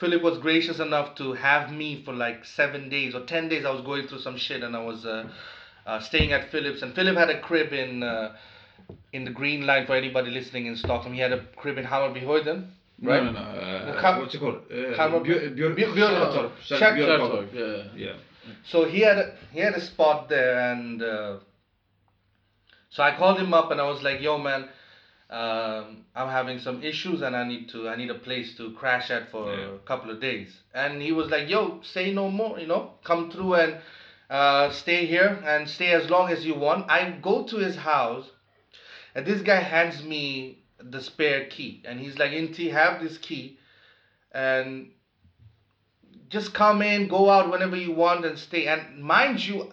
[0.00, 3.64] Philip was gracious enough to have me for like seven days or ten days.
[3.64, 5.28] I was going through some shit and I was uh,
[5.86, 6.82] uh, staying at Philip's.
[6.82, 8.36] And Philip had a crib in uh,
[9.12, 11.14] in the Green Line for anybody listening in Stockholm.
[11.14, 12.68] He had a crib in Hammarbyhöjden,
[13.02, 13.24] right?
[13.24, 13.40] No, no, no.
[13.40, 14.60] Uh, what's it called?
[14.70, 14.94] Uh.
[17.52, 17.82] Yeah.
[17.96, 18.12] Yeah.
[18.62, 21.38] So he had a, he had a spot there, and uh,
[22.90, 24.68] so I called him up and I was like, "Yo, man,
[25.30, 29.10] um, I'm having some issues and I need to I need a place to crash
[29.10, 29.74] at for Yeah.
[29.74, 33.30] a couple of days." And he was like, "Yo, say no more, you know, come
[33.30, 33.76] through and
[34.30, 36.90] uh, stay here and stay as long as you want.
[36.90, 38.26] I go to his house,
[39.14, 43.58] and this guy hands me the spare key, and he's like, "Inti, have this key,
[44.32, 44.90] and
[46.28, 49.72] just come in, go out whenever you want, and stay." And mind you,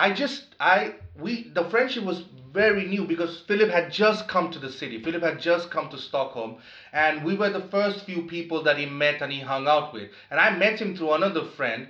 [0.00, 2.22] I just I we the friendship was
[2.54, 5.02] very new because Philip had just come to the city.
[5.02, 6.56] Philip had just come to Stockholm,
[6.94, 10.08] and we were the first few people that he met and he hung out with.
[10.30, 11.88] And I met him through another friend,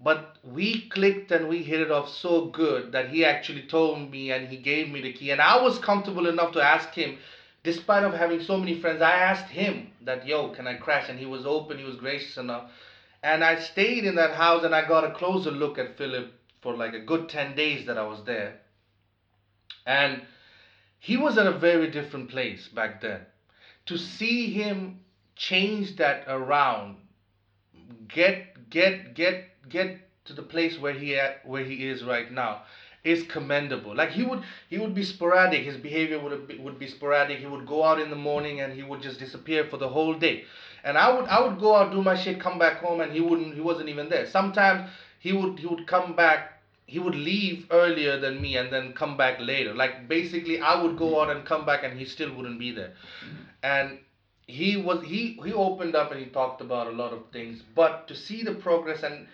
[0.00, 4.32] but we clicked and we hit it off so good that he actually told me
[4.32, 5.30] and he gave me the key.
[5.30, 7.16] And I was comfortable enough to ask him,
[7.64, 11.08] despite of having so many friends, I asked him that, yo, can I crash?
[11.08, 12.70] And he was open, he was gracious enough.
[13.22, 16.35] And I stayed in that house and I got a closer look at Philip
[16.66, 18.54] for like a good 10 days that I was there.
[19.86, 20.22] And
[20.98, 23.20] he was at a very different place back then.
[23.86, 24.98] To see him
[25.36, 26.96] change that around,
[28.08, 32.62] get get get get to the place where he at where he is right now
[33.04, 33.94] is commendable.
[33.94, 35.62] Like he would he would be sporadic.
[35.62, 37.38] His behavior would be, would be sporadic.
[37.38, 40.14] He would go out in the morning and he would just disappear for the whole
[40.14, 40.46] day.
[40.82, 43.20] And I would I would go out do my shit, come back home and he
[43.20, 44.26] wouldn't he wasn't even there.
[44.26, 46.55] Sometimes he would he would come back
[46.86, 49.74] he would leave earlier than me and then come back later.
[49.74, 52.92] Like basically I would go out and come back and he still wouldn't be there.
[53.62, 53.98] And
[54.46, 58.06] he was he he opened up and he talked about a lot of things, but
[58.08, 59.26] to see the progress and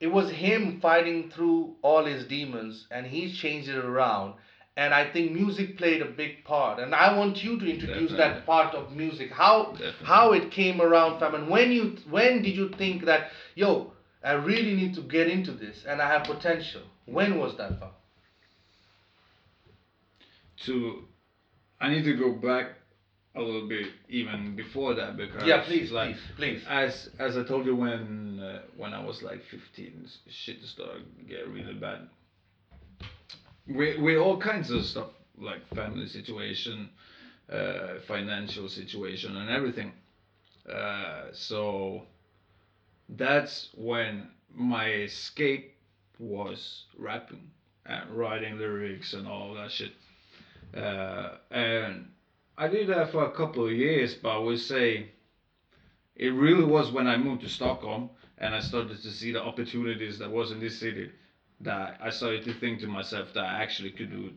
[0.00, 4.34] it was him fighting through all his demons and he's changed it around.
[4.76, 6.78] And I think music played a big part.
[6.78, 8.16] And I want you to introduce Definitely.
[8.18, 9.32] that part of music.
[9.32, 10.06] How Definitely.
[10.06, 14.32] how it came around fam and when you when did you think that yo I
[14.32, 16.82] really need to get into this and I have potential.
[17.06, 17.90] When was that fam?
[20.66, 21.04] to
[21.80, 22.72] I need to go back
[23.36, 26.64] a little bit even before that because Yeah, please, like please, please.
[26.68, 31.46] as as I told you when uh, when I was like 15 shit started get
[31.48, 32.08] really bad
[33.68, 36.90] with with all kinds of stuff like family situation
[37.52, 39.92] uh, financial situation and everything
[40.68, 42.02] uh, so
[43.10, 45.74] that's when my escape
[46.18, 47.50] was rapping
[47.86, 49.92] and writing lyrics and all that shit
[50.76, 52.08] uh, and
[52.56, 55.10] I did that for a couple of years, but I would say
[56.16, 60.18] it really was when I moved to Stockholm and I started to see the opportunities
[60.18, 61.10] that was in this city
[61.60, 64.32] that I started to think to myself that I actually could do it.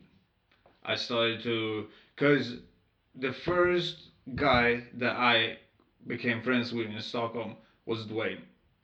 [0.84, 2.58] I started to, cause
[3.16, 5.58] the first guy that I
[6.08, 7.56] became friends with in Stockholm
[7.86, 8.42] was Dwayne.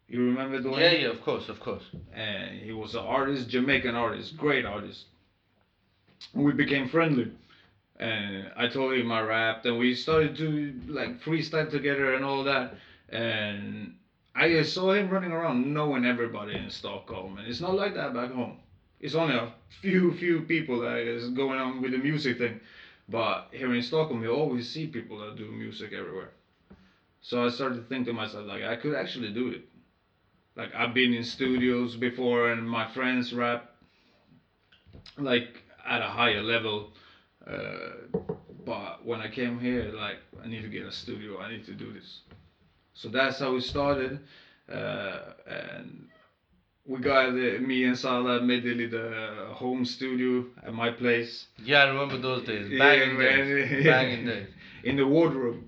[0.09, 0.79] You remember Dwayne?
[0.79, 1.83] Yeah, yeah, of course, of course.
[2.13, 5.05] and he was an artist, Jamaican artist, great artist.
[6.33, 7.31] We became friendly,
[7.97, 12.43] and I told him I rapped, and we started to like freestyle together and all
[12.45, 12.75] that.
[13.09, 13.95] And
[14.35, 18.31] I saw him running around knowing everybody in Stockholm, and it's not like that back
[18.31, 18.57] home.
[19.01, 22.61] It's only a few few people that is going on with the music thing,
[23.09, 26.31] but here in Stockholm you always see people that do music everywhere.
[27.21, 29.65] So I started to think to myself like I could actually do it
[30.57, 33.69] like I've been in studios before and my friends rap
[35.17, 36.89] like at a higher level
[37.47, 38.17] uh,
[38.65, 41.73] but when I came here like I need to get a studio I need to
[41.73, 42.21] do this
[42.93, 44.19] so that's how we started
[44.71, 46.07] uh, and
[46.85, 51.83] we got uh, me and Salah made a little home studio at my place Yeah,
[51.83, 52.69] I remember those days.
[52.69, 53.37] Yeah, Banging man.
[53.47, 53.85] days.
[53.91, 54.47] Banging days.
[54.83, 55.61] in the wardrobe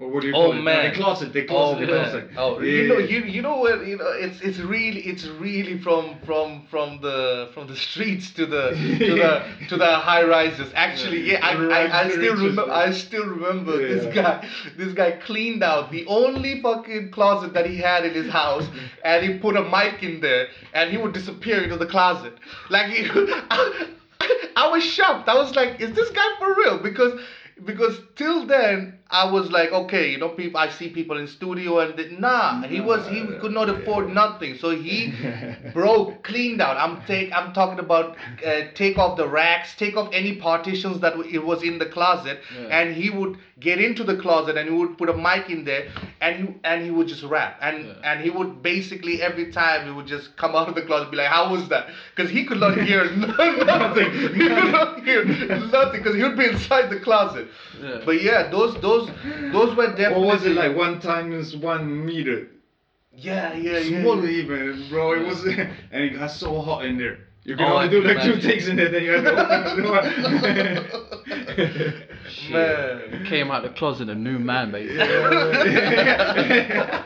[0.00, 0.56] or what do you Oh, call it?
[0.56, 0.90] No, man.
[0.90, 2.28] the closet the Oh, closet the man.
[2.38, 3.86] oh, Yeah, you know, you you know what?
[3.86, 8.46] You know, it's it's really it's really from from from the from the streets to
[8.46, 10.72] the to the to the high rises.
[10.74, 15.62] Actually, yeah, I, I, I still remember I still remember this guy this guy cleaned
[15.62, 18.66] out the only fucking closet that he had in his house,
[19.04, 22.32] and he put a mic in there, and he would disappear into the closet.
[22.70, 23.06] Like he,
[24.56, 25.28] I was shocked.
[25.28, 26.78] I was like, is this guy for real?
[26.78, 27.20] Because
[27.64, 31.78] because till then I was like, okay, you know, people I see people in studio
[31.80, 35.10] and th- nah, he was he could not afford nothing, so he
[35.72, 36.76] broke, cleaned out.
[36.78, 41.10] I'm take I'm talking about uh, take off the racks, take off any partitions that
[41.12, 42.68] w- it was in the closet, Yeah.
[42.80, 45.84] and he would get into the closet and he would put a mic in there
[46.20, 47.92] and he and he would just rap and Yeah.
[48.02, 51.16] and he would basically every time he would just come out of the closet be
[51.16, 51.86] like, how was that?
[52.14, 53.04] Because he could not hear
[53.64, 54.10] nothing.
[54.10, 57.46] he could not hear nothing because he would be inside the closet.
[57.80, 57.98] Yeah.
[58.04, 59.01] But yeah, those those
[59.52, 60.24] those were definitely.
[60.26, 60.74] What was it like?
[60.76, 62.48] One times one meter.
[63.14, 64.00] Yeah, yeah, yeah.
[64.02, 64.30] Small yeah.
[64.42, 65.12] even, bro.
[65.12, 65.44] It was,
[65.92, 67.18] and it got so hot in there.
[67.44, 68.50] You can Oh, I only do can like two imagine.
[68.50, 70.02] takes in there, then you have to open the door.
[72.30, 72.52] Shit.
[72.52, 73.24] Man.
[73.26, 74.98] Came out the closet a new man, basically.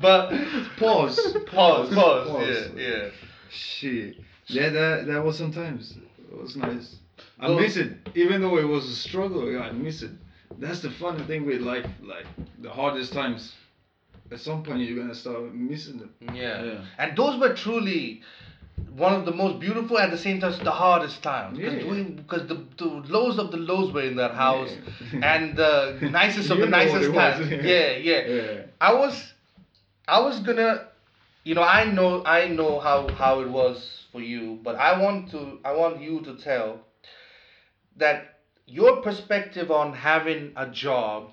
[0.00, 0.30] But
[0.78, 1.36] Pause.
[1.46, 2.28] pause, pause.
[2.28, 2.70] Pause.
[2.76, 3.08] Yeah, yeah.
[3.50, 4.14] Shit.
[4.46, 5.96] Yeah, that that was sometimes.
[6.30, 6.96] It was nice.
[7.40, 9.60] I Well- miss it, even though it was a struggle.
[9.60, 10.12] I miss it.
[10.58, 11.86] That's the funny thing with life.
[12.02, 12.26] Like
[12.60, 13.54] the hardest times.
[14.30, 16.10] At some point, you're gonna start missing them.
[16.34, 16.62] Yeah.
[16.62, 16.84] Yeah.
[16.98, 18.20] And those were truly
[18.94, 21.56] one of the most beautiful at the same time the hardest times.
[21.58, 21.90] Because Yeah.
[21.90, 24.70] we because the, the lows of the lows were in that house
[25.12, 25.34] Yeah.
[25.34, 27.50] and the nicest of the nicest times.
[27.72, 28.26] Yeah, yeah.
[28.26, 28.60] Yeah.
[28.80, 29.32] I was
[30.06, 30.88] I was gonna
[31.44, 35.30] you know, I know I know how, how it was for you, but I want
[35.30, 36.80] to I want you to tell
[37.96, 38.37] that
[38.68, 41.30] your perspective on having a job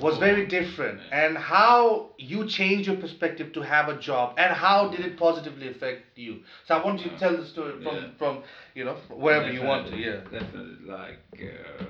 [0.00, 4.88] was very different and how you changed your perspective to have a job and how
[4.88, 8.08] did it positively affect you so i want you to tell the story from Yeah.
[8.18, 8.42] from
[8.74, 10.84] you know wherever you want to yeah Definitely.
[10.86, 11.20] Like
[11.50, 11.84] uh,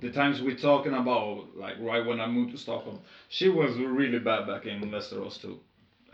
[0.00, 4.20] the times we're talking about, like right when I moved to Stockholm, she was really
[4.20, 5.58] bad back in Västerås too.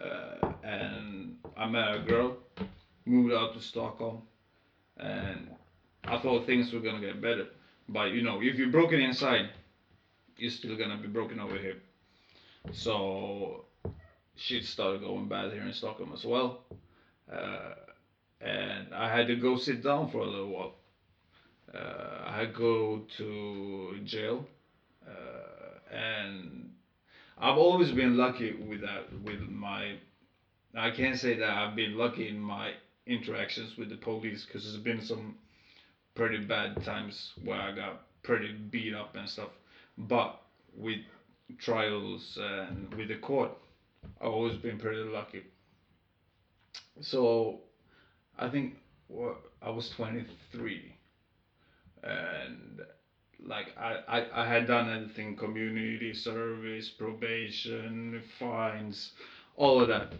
[0.02, 2.36] Uh, and I met a girl,
[3.04, 4.22] moved out to Stockholm,
[4.96, 5.50] and
[6.06, 7.46] I thought things were gonna get better.
[7.88, 9.50] But you know, if you're broken inside,
[10.36, 11.76] you're still gonna be broken over here.
[12.72, 13.64] So
[14.36, 16.64] shit started going bad here in Stockholm as well.
[17.30, 17.74] Uh,
[18.40, 20.74] and I had to go sit down for a little while.
[21.74, 24.46] Uh, I go to jail,
[25.08, 26.70] uh, and
[27.38, 29.12] I've always been lucky with that.
[29.24, 29.96] With my,
[30.76, 32.72] I can't say that I've been lucky in my
[33.06, 35.36] interactions with the police because there's been some
[36.14, 39.50] pretty bad times where I got pretty beat up and stuff.
[39.98, 40.40] But
[40.76, 41.00] with
[41.58, 43.50] trials and with the court,
[44.20, 45.42] I've always been pretty lucky.
[47.00, 47.60] So
[48.38, 48.76] I think
[49.08, 50.94] well, I was 23
[52.02, 52.80] and
[53.46, 59.12] like I, I, I had done everything community service probation fines
[59.56, 60.12] all of that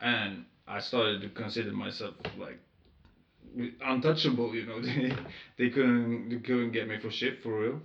[0.00, 2.58] and I started to consider myself like
[3.84, 5.12] untouchable you know they,
[5.58, 7.80] they couldn't they couldn't get me for shit for real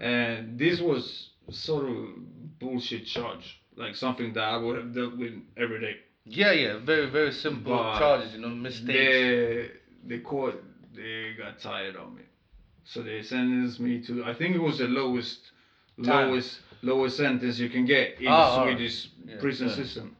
[0.00, 1.96] and this was sort of
[2.58, 7.08] bullshit charge like something that I would have dealt with every day yeah yeah very
[7.10, 9.70] very simple But charges you know mistakes the
[10.06, 10.56] the court
[10.94, 12.22] they got tired of me,
[12.84, 15.40] so they sentenced me to I think it was the lowest
[16.02, 16.30] Time.
[16.30, 19.74] lowest lowest sentence you can get in Oh, Swedish yeah, prison yeah.
[19.74, 20.16] system.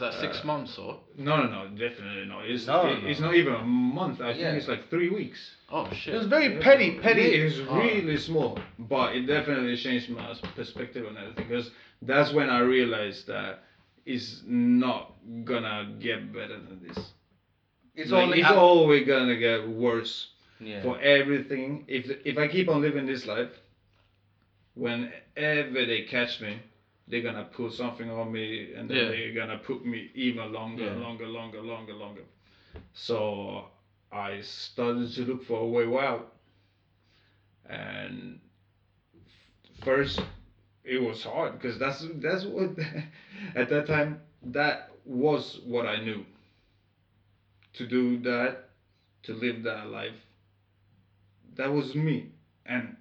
[0.00, 1.00] Was that six Uh, months or?
[1.16, 2.48] No, no, no, definitely not.
[2.48, 3.08] It's No, it- no.
[3.08, 4.20] it's not even a month.
[4.20, 4.34] I Yeah.
[4.50, 5.56] think it's like three weeks.
[5.70, 6.14] Oh shit.
[6.14, 7.76] it was very petty petty Yeah, it's Oh.
[7.80, 13.26] really small, but it definitely changed my perspective on everything because that's when I realized
[13.26, 13.64] that
[14.06, 17.12] it's not gonna get better than this.
[17.96, 20.30] it's Like, only it's always gonna get worse
[20.60, 20.80] yeah.
[20.82, 21.84] for everything.
[21.88, 23.50] If if I keep on living this life,
[24.74, 26.60] whenever they catch me,
[27.08, 29.08] they're gonna put something on me, and then Yeah.
[29.08, 30.94] they're gonna put me even longer, Yeah.
[30.94, 32.24] longer, longer, longer, longer.
[32.92, 33.66] So
[34.12, 36.32] I started to look for a way out,
[37.68, 38.40] and
[39.82, 40.20] first
[40.84, 42.70] it was hard because that's that's what
[43.54, 46.24] at that time that was what I knew.
[47.74, 48.70] To do that,
[49.24, 50.26] to live that life,
[51.56, 52.32] that was me,
[52.66, 52.96] and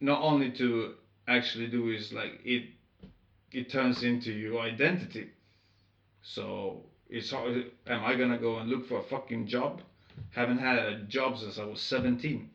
[0.00, 0.94] not only to
[1.28, 2.64] actually do is like it
[3.52, 5.30] it turns into your identity.
[6.22, 9.80] So it's hard am i gonna go and look for a fucking job?
[10.30, 12.50] Haven't had a job since i was 17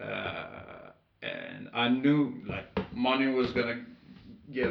[0.00, 0.90] uh,
[1.22, 3.80] and i knew like money was gonna
[4.52, 4.70] get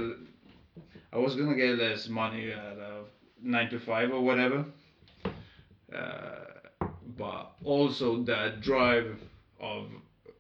[1.14, 3.04] i was gonna get less money at a
[3.42, 4.66] 9 to 5 or whatever.
[5.96, 9.18] Uh, but also that drive
[9.60, 9.88] of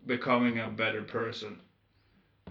[0.06, 1.60] becoming a better person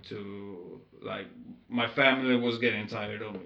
[0.08, 1.26] to like
[1.68, 3.40] my family was getting tired of me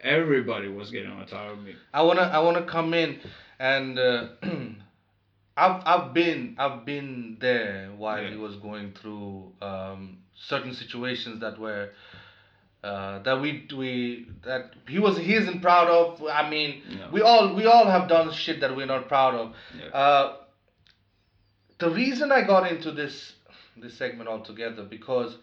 [0.00, 3.18] everybody was getting tired of me I wanna I wanna come in
[3.58, 4.28] and uh,
[5.56, 8.30] I've I've been I've been there while Yeah.
[8.30, 11.90] he was going through um, certain situations that were
[12.84, 16.22] uh, that we we that he was he isn't proud of.
[16.30, 17.10] I mean, Yeah.
[17.10, 19.54] we all we all have done shit that we're not proud of.
[19.80, 19.86] Yeah.
[19.98, 20.36] Uh,
[21.78, 23.32] the reason I got into this
[23.78, 25.36] this segment altogether because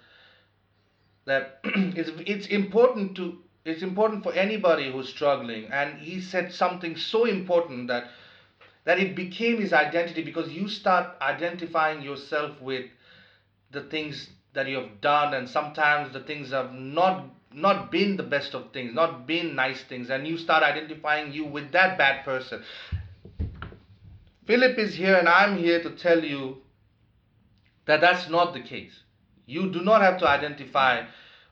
[1.25, 5.71] that it's it's important to it's important for anybody who's struggling.
[5.71, 8.09] And he said something so important that
[8.85, 12.85] that it became his identity because you start identifying yourself with
[13.71, 18.23] the things that you have done and sometimes the things have not not been the
[18.23, 20.09] best of things not been nice things.
[20.09, 22.63] And you start identifying you with that bad person.
[24.45, 26.57] Philip is here and i'm here to tell you
[27.85, 29.02] that that's not the case
[29.45, 31.03] you do not have to identify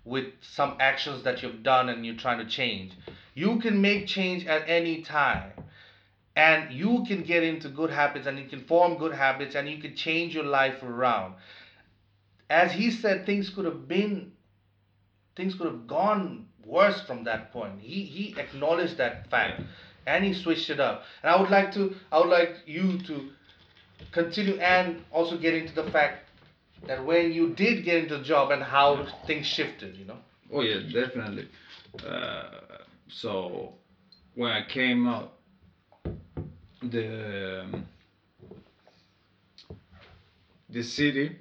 [0.04, 2.94] with some actions that you've done and you're trying to change
[3.34, 5.52] You can make change at any time.
[6.36, 9.80] And you can get into good habits and you can form good habits and you
[9.80, 11.36] can change your life around.
[12.50, 14.32] As he said, things could have been,
[15.36, 17.82] things could have gone worse from that point.
[17.82, 19.62] He he acknowledged that fact
[20.08, 21.04] and he switched it up.
[21.22, 23.30] And I would like to I would like you to
[24.12, 26.31] continue and also get into the fact
[26.88, 30.18] that when you did get into the job and how things shifted, you know.
[30.54, 31.48] Oh yeah, definitely.
[32.06, 32.44] Uh,
[33.08, 33.74] so
[34.36, 35.34] when I came out,
[36.82, 37.86] the um,
[40.70, 41.38] the city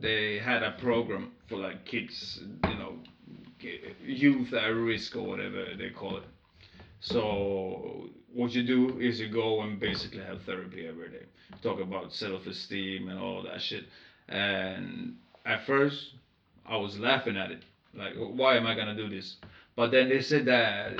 [0.00, 2.94] they had a program for like kids, you know,
[4.04, 6.24] youth at risk or whatever they call it.
[7.00, 11.24] So what you do is you go and basically have therapy every day.
[11.62, 13.84] Talk about self-esteem and all that shit.
[14.28, 16.14] And at first,
[16.66, 17.62] I was laughing at it.
[17.94, 19.36] Like, why am I gonna do this?
[19.76, 20.98] But then they said that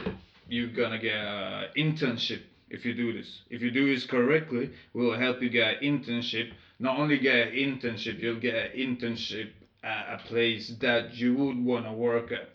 [0.48, 3.42] you're gonna get an internship if you do this.
[3.50, 6.52] If you do this correctly, we'll help you get an internship.
[6.78, 9.50] Not only get an internship, you'll get an internship
[9.82, 12.50] at a place that you would wanna work at.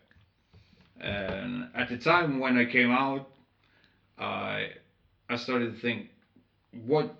[0.99, 3.29] And at the time when I came out,
[4.17, 4.69] I
[5.31, 6.09] I started to think,
[6.85, 7.15] what,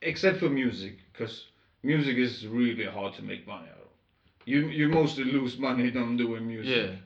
[0.00, 1.44] except for music, because
[1.82, 3.90] music is really hard to make money out of.
[4.46, 6.90] You you mostly lose money on doing music.
[6.90, 6.96] Yeah.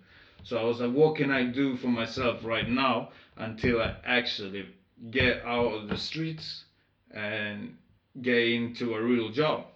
[0.43, 4.67] So I was like, what can I do for myself right now until I actually
[5.11, 6.65] get out of the streets
[7.11, 7.75] and
[8.23, 9.67] get into a real job?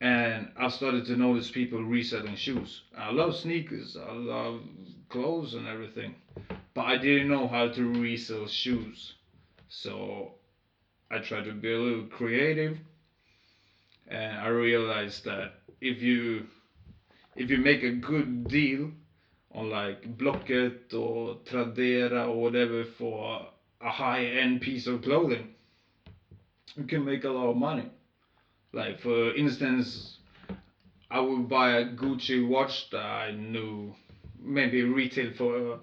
[0.00, 2.82] And I started to notice people reselling shoes.
[2.96, 4.62] I love sneakers, I love
[5.08, 6.14] clothes and everything,
[6.74, 9.14] but I didn't know how to resell shoes.
[9.68, 10.32] So
[11.10, 12.78] I tried to be a little creative,
[14.08, 16.46] and I realized that if you
[17.34, 18.90] if you make a good deal
[19.52, 23.48] on like Blocket or Tradera or whatever for
[23.80, 25.48] a high-end piece of clothing,
[26.76, 27.88] you can make a lot of money.
[28.72, 30.18] Like for instance,
[31.10, 33.94] I would buy a Gucci watch that I knew
[34.38, 35.78] maybe retail for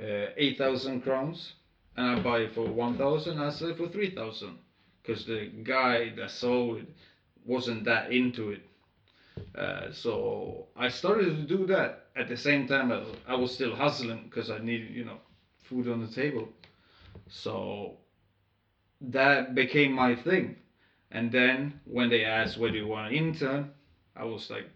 [0.00, 1.52] uh, eight thousand crowns,
[1.96, 3.38] and I buy it for one thousand.
[3.38, 4.58] I sell it for three thousand,
[5.02, 6.88] because the guy that sold it
[7.44, 8.62] wasn't that into it.
[9.56, 12.92] Uh, so I started to do that at the same time.
[12.92, 15.18] I, I was still hustling because I needed, you know,
[15.62, 16.48] food on the table.
[17.28, 17.98] So
[19.00, 20.56] that became my thing.
[21.10, 23.70] And then when they asked where do you want to intern,
[24.16, 24.66] I was like,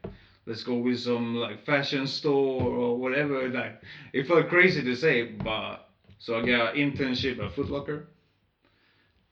[0.46, 3.48] let's go with some like fashion store or whatever.
[3.52, 8.06] Like it felt crazy to say, but so I got an internship at Foot Locker.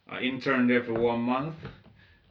[0.09, 1.55] I interned there for one month.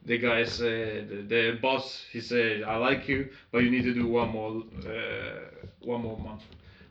[0.06, 4.06] The guy said, the boss, he said, I like you, but you need to do
[4.06, 6.42] one more, uh, one more month.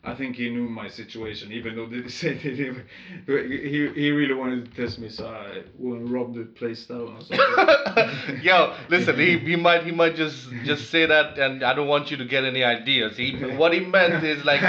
[0.06, 2.86] I think he knew my situation, even though they said they didn't.
[3.25, 7.21] He, he really wanted to test me, so I wouldn't rob the place down or
[7.21, 8.39] something.
[8.43, 12.12] Yo, listen, he, he might he might just just say that, and I don't want
[12.12, 13.17] you to get any ideas.
[13.17, 14.62] He what he meant is like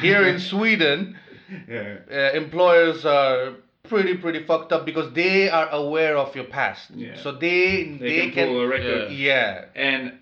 [0.00, 1.18] here in Sweden,
[1.68, 1.96] yeah.
[2.10, 3.54] uh, employers are
[3.88, 6.90] pretty pretty fucked up because they are aware of your past.
[6.94, 7.16] Yeah.
[7.22, 9.12] So they They, can, pull a record.
[9.12, 9.66] yeah.
[9.74, 10.18] And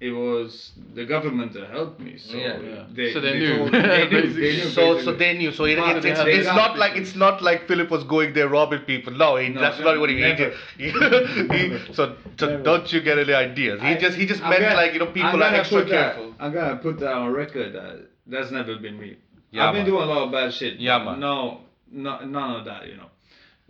[0.00, 2.16] it was the government that helped me.
[2.18, 2.58] So Yeah.
[2.60, 2.84] Yeah.
[2.92, 3.56] They, So they knew.
[3.58, 4.32] told- they knew.
[4.32, 5.52] They knew So so they knew.
[5.52, 8.32] So it, But it, they it's, have not like it's not like Philip was going
[8.32, 9.12] there robbing people.
[9.12, 10.52] No, he, No, that's no, not what he, he never.
[10.78, 11.52] did.
[11.52, 12.62] He- so so Never.
[12.64, 13.80] don't you get any ideas?
[13.80, 15.90] He I- just he just I'm meant gonna- like you know people are extra put
[15.90, 16.34] that- careful.
[16.40, 17.74] I'm gonna put that on record.
[17.74, 19.18] That that's never been me.
[19.52, 19.90] Yeah, I've been man.
[19.92, 20.80] doing a lot of bad shit.
[20.80, 21.20] Yeah, but man.
[21.20, 21.60] No,
[21.92, 22.88] no, none of that.
[22.88, 23.10] You know.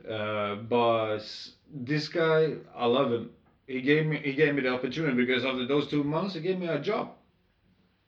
[0.09, 1.21] Uh, but
[1.73, 3.31] this guy, I love him.
[3.67, 6.59] He gave me he gave me the opportunity because after those two months, he gave
[6.59, 7.11] me a job.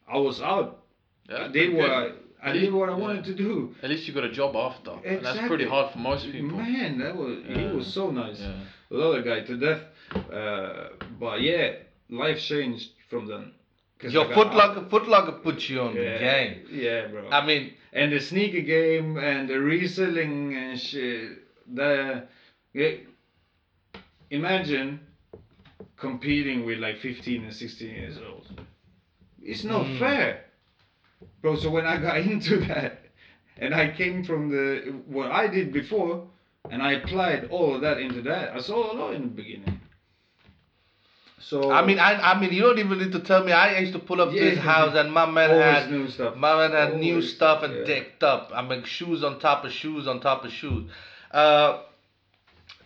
[0.08, 0.82] I was out.
[1.28, 1.90] Yeah, I did what.
[1.90, 2.10] I,
[2.42, 3.74] I did what I wanted to do.
[3.82, 4.92] At least you got a job after.
[5.04, 6.58] And that's pretty hard for most people.
[6.58, 8.38] Man, that was he was so nice.
[8.38, 8.52] Yeah.
[8.90, 9.80] Love the guy to death.
[10.30, 11.76] Uh, but yeah,
[12.10, 13.52] life changed from then.
[14.02, 14.54] Your Footlocker, Footlocker Foot out.
[14.54, 16.66] Locker, Foot Locker put you on yeah, the game.
[16.70, 17.28] Yeah, bro.
[17.30, 21.38] I mean, and the sneaker game and the reselling and shit.
[21.74, 22.24] The
[22.74, 22.90] yeah,
[24.30, 25.00] imagine
[25.96, 28.60] competing with like 15 and 16 years old.
[29.42, 29.98] It's not Mm.
[29.98, 30.44] fair,
[31.40, 31.56] bro.
[31.56, 33.00] So when I got into that,
[33.58, 36.26] and I came from the what I did before,
[36.70, 39.80] and I applied all of that into that, I saw a lot in the beginning.
[41.48, 43.52] So I mean, I, I mean, you don't even need to tell me.
[43.52, 46.36] I used to pull up to his house, and my man had new stuff.
[46.36, 47.84] my man had new stuff and yeah.
[47.84, 48.50] decked up.
[48.54, 50.90] I mean, shoes on top of shoes on top of shoes.
[51.30, 51.82] Uh,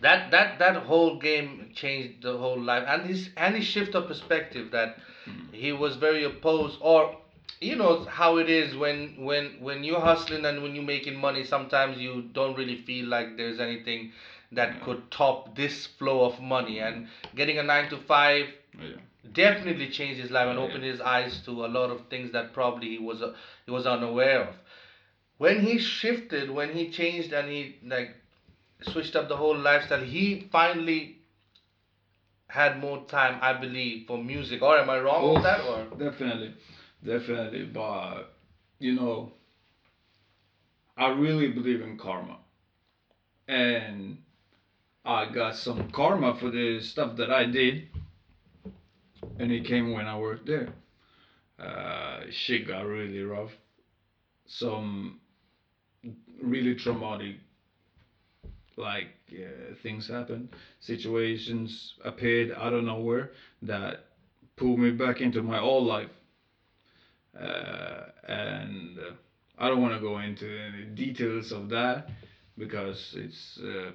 [0.01, 4.07] that that that whole game changed the whole life, and his and his shift of
[4.07, 5.53] perspective that Hmm.
[5.53, 7.15] he was very opposed, or
[7.61, 11.43] you know how it is when when when you're hustling and when you're making money
[11.43, 14.11] sometimes you don't really feel like there's anything
[14.51, 16.79] that could top this flow of money.
[16.79, 17.03] And
[17.35, 18.47] getting a 9 to 5
[18.79, 18.99] Yeah.
[19.33, 20.65] definitely changed his life and Yeah.
[20.65, 23.29] opened his eyes to a lot of things that probably he was uh,
[23.65, 24.55] he was unaware of.
[25.37, 28.09] When he shifted when he changed and he like
[28.81, 31.11] switched up the whole lifestyle he finally
[32.49, 34.61] had more time i believe for music.
[34.61, 35.85] Or am i wrong Oh, with that or?
[35.97, 36.51] Definitely,
[37.03, 37.63] definitely.
[37.63, 38.23] But
[38.79, 39.29] you know,
[40.97, 42.37] I really believe in karma,
[43.47, 44.17] and
[45.09, 47.87] I got some karma for the stuff that I did,
[49.39, 50.69] and it came when I worked there.
[51.57, 53.49] Uh, shit got really rough.
[54.45, 55.19] Some
[56.39, 57.37] really traumatic,
[58.77, 60.49] like uh, things happened,
[60.79, 63.31] situations appeared out of nowhere
[63.63, 64.05] that
[64.57, 66.11] pulled me back into my old life.
[67.35, 69.13] Uh, and uh,
[69.57, 72.09] I don't want to go into any details of that
[72.59, 73.91] because it's uh,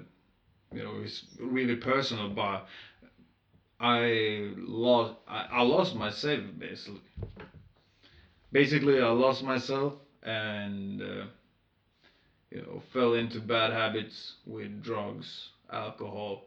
[0.75, 2.29] you know it's really personal.
[2.31, 2.66] But
[3.81, 7.01] I lost I, I lost myself basically.
[8.53, 11.25] Basically, I lost myself and uh,
[12.51, 16.45] you know fell into bad habits with drugs, alcohol,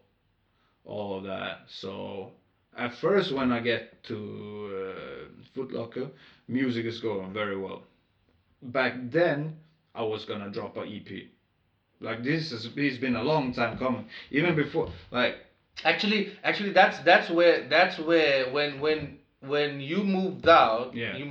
[0.86, 1.62] all of that.
[1.68, 2.32] So
[2.78, 6.08] at first when I get to uh, Foot Locker,
[6.48, 7.84] music is going very well.
[8.62, 9.58] Back then,
[9.94, 11.28] I was gonna drop a EP.
[12.00, 14.06] Like this has it's been a long time coming.
[14.32, 15.38] Even before, like
[15.84, 21.16] Actually, actually, that's that's where that's where when when when you moved out, Yeah.
[21.16, 21.26] you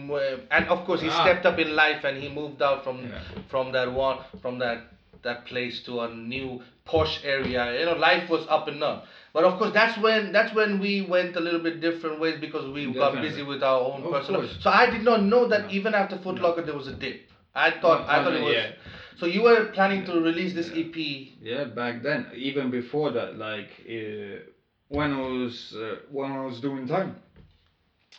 [0.51, 1.23] and of course he Ah.
[1.25, 3.19] stepped up in life and he moved out from Yeah.
[3.49, 4.79] from that one from that
[5.23, 7.79] that place to a new posh area.
[7.79, 9.07] You know, life was up and up.
[9.33, 12.67] But of course, that's when that's when we went a little bit different ways because
[12.71, 14.43] we got busy with our own Of personal.
[14.43, 14.57] course.
[14.62, 15.71] So I did not know that No.
[15.71, 16.67] even after Footlocker No.
[16.67, 17.29] There was a dip.
[17.53, 18.55] I thought I No, thought it was.
[18.55, 18.71] yeah.
[19.17, 20.85] So you were planning to release this Yeah.
[20.85, 20.97] EP.
[21.41, 24.43] Yeah, back then, even before that, like uh,
[24.89, 27.17] when I was uh, when I was doing time,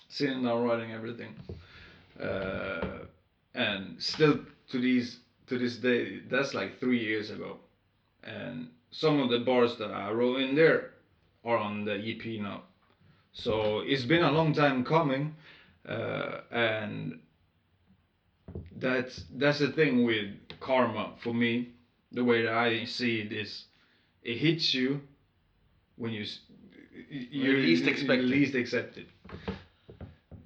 [0.10, 1.36] sitting down writing everything,
[2.20, 3.06] uh,
[3.54, 4.40] and still
[4.72, 7.60] to these to this day, that's like three years ago,
[8.24, 10.94] and some of the bars that I wrote in there
[11.46, 12.64] are on the EP now,
[13.34, 15.36] so it's been a long time coming,
[15.88, 17.20] uh, and
[18.78, 21.70] that's that's the thing with karma for me
[22.12, 23.66] the way that I see it is,
[24.24, 25.02] it hits you
[25.98, 26.26] when you
[27.10, 28.26] you least expect it.
[28.26, 29.08] Least it.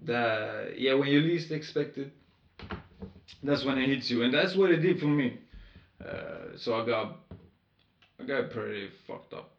[0.03, 2.12] The yeah, when you least expect it,
[3.43, 5.39] that's when it hits you, and that's what it did for me.
[6.03, 7.18] Uh, so I got,
[8.20, 9.51] I got pretty fucked up,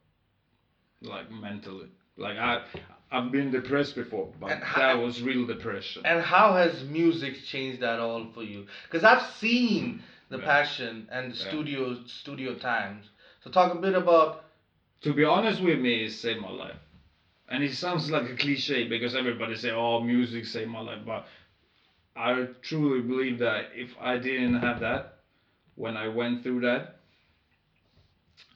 [1.03, 1.87] like mentally.
[2.17, 2.65] Like I,
[3.13, 6.03] I've been depressed before, but how- that was real depression.
[6.05, 8.67] And how has music changed that all for you?
[8.85, 10.03] Because I've seen
[10.33, 10.45] the Yeah.
[10.45, 11.47] passion and the Yeah.
[11.49, 13.11] studio studio times.
[13.45, 14.41] So talk a bit about
[15.03, 16.79] to be honest with me, it saved my life.
[17.49, 21.25] And it sounds like a cliche because everybody say, "Oh, music saved my life," but
[22.17, 25.05] I truly believe that if I didn't have that,
[25.77, 26.87] when I went through that,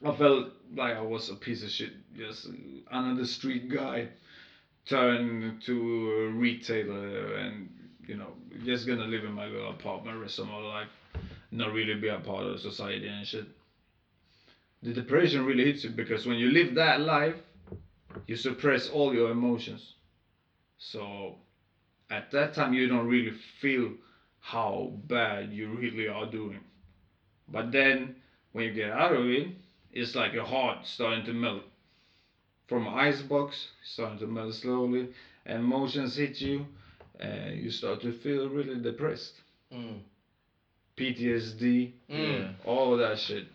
[0.03, 2.47] I felt like I was a piece of shit, just
[2.91, 4.09] another street guy,
[4.85, 5.73] turned to
[6.11, 7.69] a retailer, and
[8.07, 10.89] you know, just gonna live in my little apartment rest of my life,
[11.51, 13.45] not really be a part of society and shit
[14.81, 17.35] the depression really hits you because when you live that life,
[18.27, 19.95] you suppress all your emotions.
[20.77, 21.35] So
[22.09, 23.93] at that time, you don't really feel
[24.39, 26.59] how bad you really are doing.
[27.47, 28.15] But then
[28.53, 29.47] when you get out of it,
[29.91, 31.63] it's like your heart starting to melt.
[32.67, 35.09] From an icebox, starting to melt slowly,
[35.45, 36.67] emotions hit you,
[37.19, 39.41] and you start to feel really depressed.
[39.71, 40.01] mm,
[40.97, 42.53] PTSD, mm.
[42.65, 43.45] all of that shit.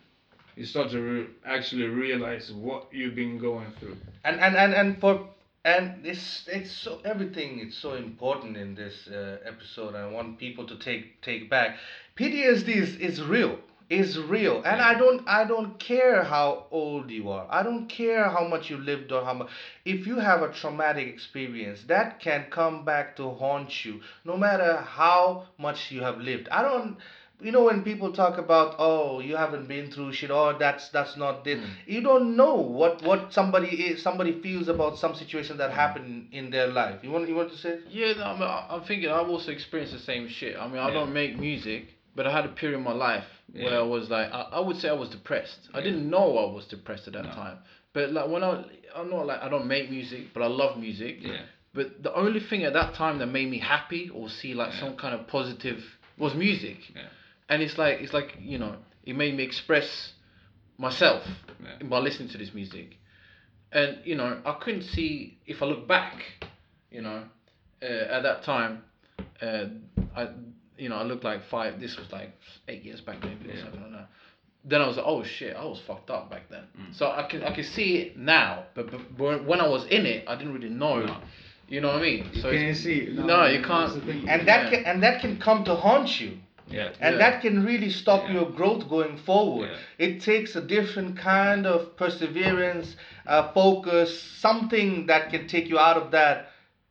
[0.55, 3.97] You start to re- actually realize what you've been going through.
[4.23, 5.27] and and and and for
[5.65, 9.95] and this it's so everything it's so important in this uh, episode.
[9.95, 11.77] I want people to take take back.
[12.17, 13.59] PTSD is is real.
[13.89, 17.45] Is real, and I don't I don't care how old you are.
[17.49, 19.49] I don't care how much you lived or how much.
[19.85, 24.77] If you have a traumatic experience, that can come back to haunt you, no matter
[24.77, 26.47] how much you have lived.
[26.49, 26.97] I don't.
[27.43, 31.17] You know when people talk about oh you haven't been through shit or that's that's
[31.17, 31.71] not this hmm.
[31.85, 35.75] you don't know what what somebody is somebody feels about some situation that hmm.
[35.75, 38.67] happened in their life you want you want to say Yeah, no, I mean, I-
[38.71, 40.55] I'm thinking I've also experienced the same shit.
[40.57, 40.93] I mean, I Yeah.
[40.93, 44.31] don't make music, but I had a period in my life where I was like,
[44.31, 45.69] I, I would say I was depressed.
[45.73, 47.31] I didn't know I was depressed at that No.
[47.31, 47.57] time.
[47.93, 48.63] But like when I,
[48.95, 51.17] I'm not like I don't make music, but I love music.
[51.21, 51.41] Yeah.
[51.73, 54.95] But the only thing at that time that made me happy or see like some
[54.95, 55.83] kind of positive
[56.17, 56.77] was music.
[56.95, 57.03] Yeah.
[57.53, 58.75] And it's like it's like you know
[59.05, 60.13] it made me express
[60.77, 61.23] myself
[61.63, 61.87] Yeah.
[61.87, 62.97] by listening to this music.
[63.71, 66.15] And you know I couldn't see if I look back,
[66.91, 67.19] you know,
[67.81, 68.81] uh, at that time,
[69.41, 69.65] uh,
[70.15, 70.29] I
[70.77, 71.79] you know I looked like five.
[71.79, 72.31] This was like
[72.67, 74.09] eight years back maybe or something like that.
[74.65, 76.63] Then I was like, oh shit, I was fucked up back then.
[76.79, 76.95] Mm.
[76.97, 80.05] So I can I can see it now, but, but when when I was in
[80.07, 81.05] it, I didn't really know.
[81.05, 81.17] No.
[81.67, 82.29] You know what I mean?
[82.33, 83.09] You so can't see.
[83.13, 83.91] No, No, you can't.
[84.33, 84.69] and that Yeah.
[84.71, 86.31] can and that can come to haunt you
[86.67, 86.89] Yeah.
[86.99, 87.29] and Yeah.
[87.29, 88.33] that can really stop Yeah.
[88.35, 90.05] your growth going forward Yeah.
[90.07, 92.95] it takes a different kind of perseverance
[93.27, 96.47] uh, focus something that can take you out of that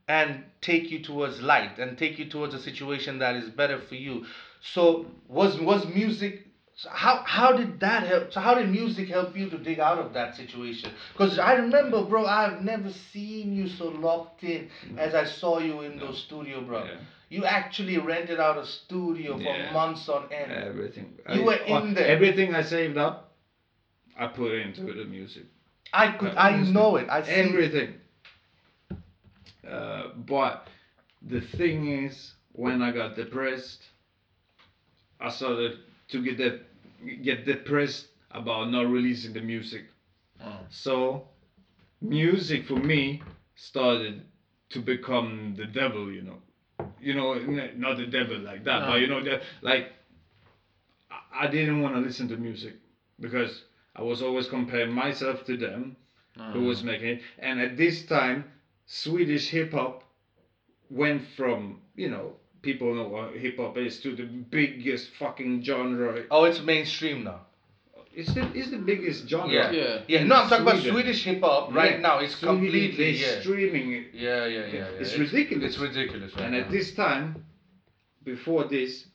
[0.09, 3.95] and take you towards light and take you towards a situation that is better for
[3.95, 4.27] you
[4.61, 9.37] so was was music so how how did that help so how did music help
[9.37, 13.68] you to dig out of that situation because i remember bro i've never seen you
[13.68, 14.68] so locked in
[14.99, 16.97] as i saw you in those studio bro Yeah.
[17.33, 19.72] You actually rented out a studio for Yeah.
[19.72, 20.53] months on end.
[20.53, 21.18] Everything.
[21.35, 22.07] You were in there.
[22.07, 23.33] Everything I saved up,
[24.18, 25.45] I put into the music.
[25.95, 27.09] I could, Uh, I know it.
[27.09, 27.91] I see everything.
[29.66, 30.68] Uh, but
[31.22, 33.83] the thing is, when I got depressed,
[35.18, 35.78] I started
[36.09, 36.57] to get that
[37.22, 39.85] get depressed about not releasing the music.
[40.45, 40.66] Oh.
[40.68, 41.28] So,
[42.01, 43.22] music for me
[43.55, 44.14] started
[44.70, 46.12] to become the devil.
[46.12, 46.39] You know,
[47.03, 47.34] you know,
[47.76, 48.86] not the devil like that, No.
[48.86, 49.92] but you know, the, like
[51.11, 52.74] I- I didn't want to listen to music
[53.20, 53.64] because
[53.96, 55.96] I was always comparing myself to them
[56.53, 56.86] who was ah.
[56.86, 57.22] making it.
[57.38, 58.44] And at this time,
[58.86, 60.05] Swedish hip hop
[60.90, 66.24] went from, you know, people know what hip hop is to the biggest fucking genre.
[66.30, 67.40] Oh, it's mainstream now.
[68.14, 69.50] It's the, it's the biggest genre.
[69.52, 69.70] Yeah.
[69.70, 70.00] Yeah.
[70.06, 71.98] Yeah, no, I'm talking about Swedish hip hop right Yeah.
[71.98, 72.18] now.
[72.18, 73.40] It's Sweden, completely yeah.
[73.40, 74.06] streaming it.
[74.12, 75.00] Yeah, yeah, yeah, yeah.
[75.00, 75.74] It's ridiculous.
[75.74, 76.34] It's ridiculous.
[76.34, 77.44] Right And at this time,
[78.24, 79.06] before this,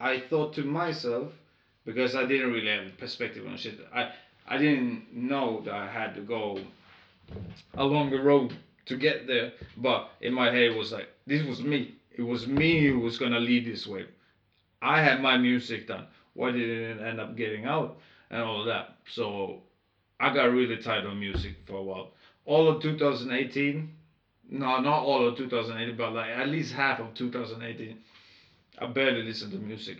[0.00, 1.32] I thought to myself,
[1.84, 4.12] because I didn't really have perspective on shit, I,
[4.48, 6.58] I didn't know that I had to go
[7.74, 8.54] along the road
[8.86, 9.52] to get there.
[9.76, 11.94] But in my head, it was like, this was me.
[12.16, 14.06] It was me who was going to lead this way.
[14.80, 16.06] I had my music done.
[16.34, 17.96] Why did it end up getting out?
[18.30, 18.96] And all of that.
[19.08, 19.62] So
[20.20, 22.10] I got really tired of music for a while.
[22.44, 23.90] All of 2018,
[24.50, 27.98] no, not all of 2018, but like at least half of 2018,
[28.78, 29.98] I barely listened to music.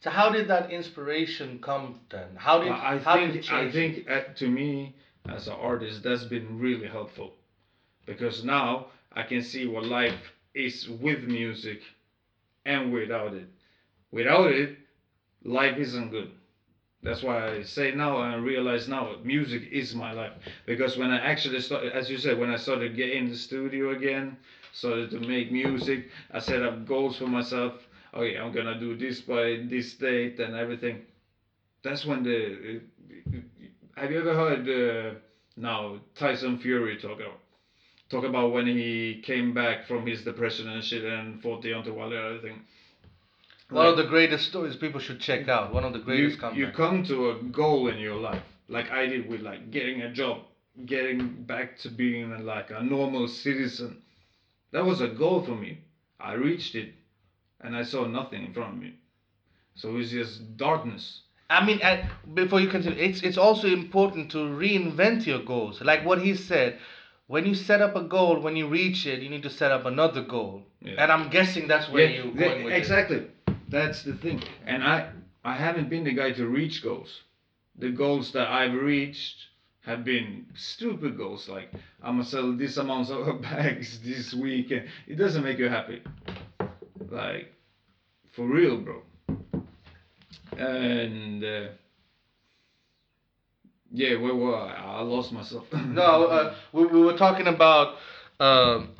[0.00, 2.28] So how did that inspiration come then?
[2.34, 4.96] How did I I how did think I think uh, to me
[5.28, 7.34] as an artist that's been really helpful
[8.04, 11.80] because now I can see what life is with music
[12.64, 13.48] and without it.
[14.10, 14.76] Without it,
[15.44, 16.30] life isn't good.
[17.02, 20.32] That's why I say now and realize now music is my life
[20.66, 23.90] because when I actually started, as you said, when I started getting in the studio
[23.90, 24.36] again,
[24.72, 27.74] started to make music, I set up goals for myself.
[28.14, 31.00] Okay, I'm gonna do this by this date and everything
[31.82, 32.80] that's when the
[33.96, 35.14] have you ever heard uh,
[35.56, 37.38] now Tyson Fury talk about
[38.10, 42.16] talk about when he came back from his depression and shit and fought Deontay Wilder
[42.16, 42.60] and everything.
[43.72, 45.72] One of the greatest stories people should check out.
[45.72, 48.42] One of the greatest you, you come to a goal in your life
[48.72, 50.38] like I did with like getting a job,
[50.86, 54.02] getting back to being a, like a normal citizen.
[54.72, 55.78] That was a goal for me.
[56.18, 56.94] I reached it,
[57.60, 58.94] and I saw nothing in front of me.
[59.74, 61.22] So it's just darkness.
[61.50, 65.82] I mean, and before you continue, it's it's also important to reinvent your goals.
[65.82, 66.78] Like what he said,
[67.26, 69.84] when you set up a goal, when you reach it, you need to set up
[69.84, 70.62] another goal.
[70.80, 70.94] Yeah.
[71.02, 72.76] And I'm guessing that's where Yeah, you're going with it.
[72.76, 73.26] exactly.
[73.72, 74.42] That's the thing.
[74.66, 75.10] And I
[75.44, 77.22] I haven't been the guy to reach goals.
[77.78, 79.36] The goals that I've reached
[79.80, 84.88] have been stupid goals like I'm gonna sell this amount of bags this week and
[85.08, 86.02] it doesn't make you happy.
[87.10, 87.52] Like
[88.32, 89.02] for real, bro.
[90.58, 91.68] And uh,
[93.90, 94.98] yeah, where were I?
[94.98, 95.64] I lost myself.
[95.72, 97.96] No, uh, we, we were talking about.
[98.38, 98.90] Um,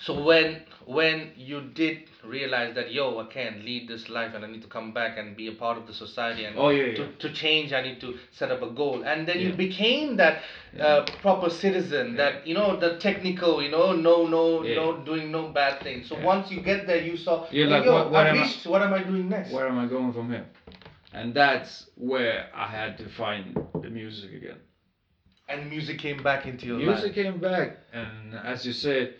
[0.00, 4.48] so when when you did realize that yo, I can't lead this life and I
[4.48, 7.02] need to come back and be a part of the society and Oh, yeah, to,
[7.02, 7.08] yeah.
[7.18, 10.42] to change, I need to set up a goal, and then you became that
[10.80, 14.76] uh, proper citizen, that you know the technical, you know, no, no, Yeah.
[14.76, 16.06] no, doing no bad things.
[16.08, 16.24] So Yeah.
[16.24, 18.82] once you get there, you saw, Yeah, like, yo, what- what I am I- What
[18.82, 19.50] am I doing next?
[19.52, 20.46] where am I going from here?
[21.12, 24.60] And that's where I had to find the music again.
[25.48, 26.86] And music came back into your life.
[26.86, 27.24] Music life.
[27.24, 29.10] came back, and as you said,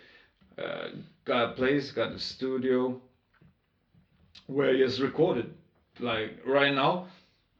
[0.57, 0.87] uh,
[1.25, 2.99] got a place, got a studio
[4.47, 5.53] where it's recorded.
[5.99, 7.07] Like right now,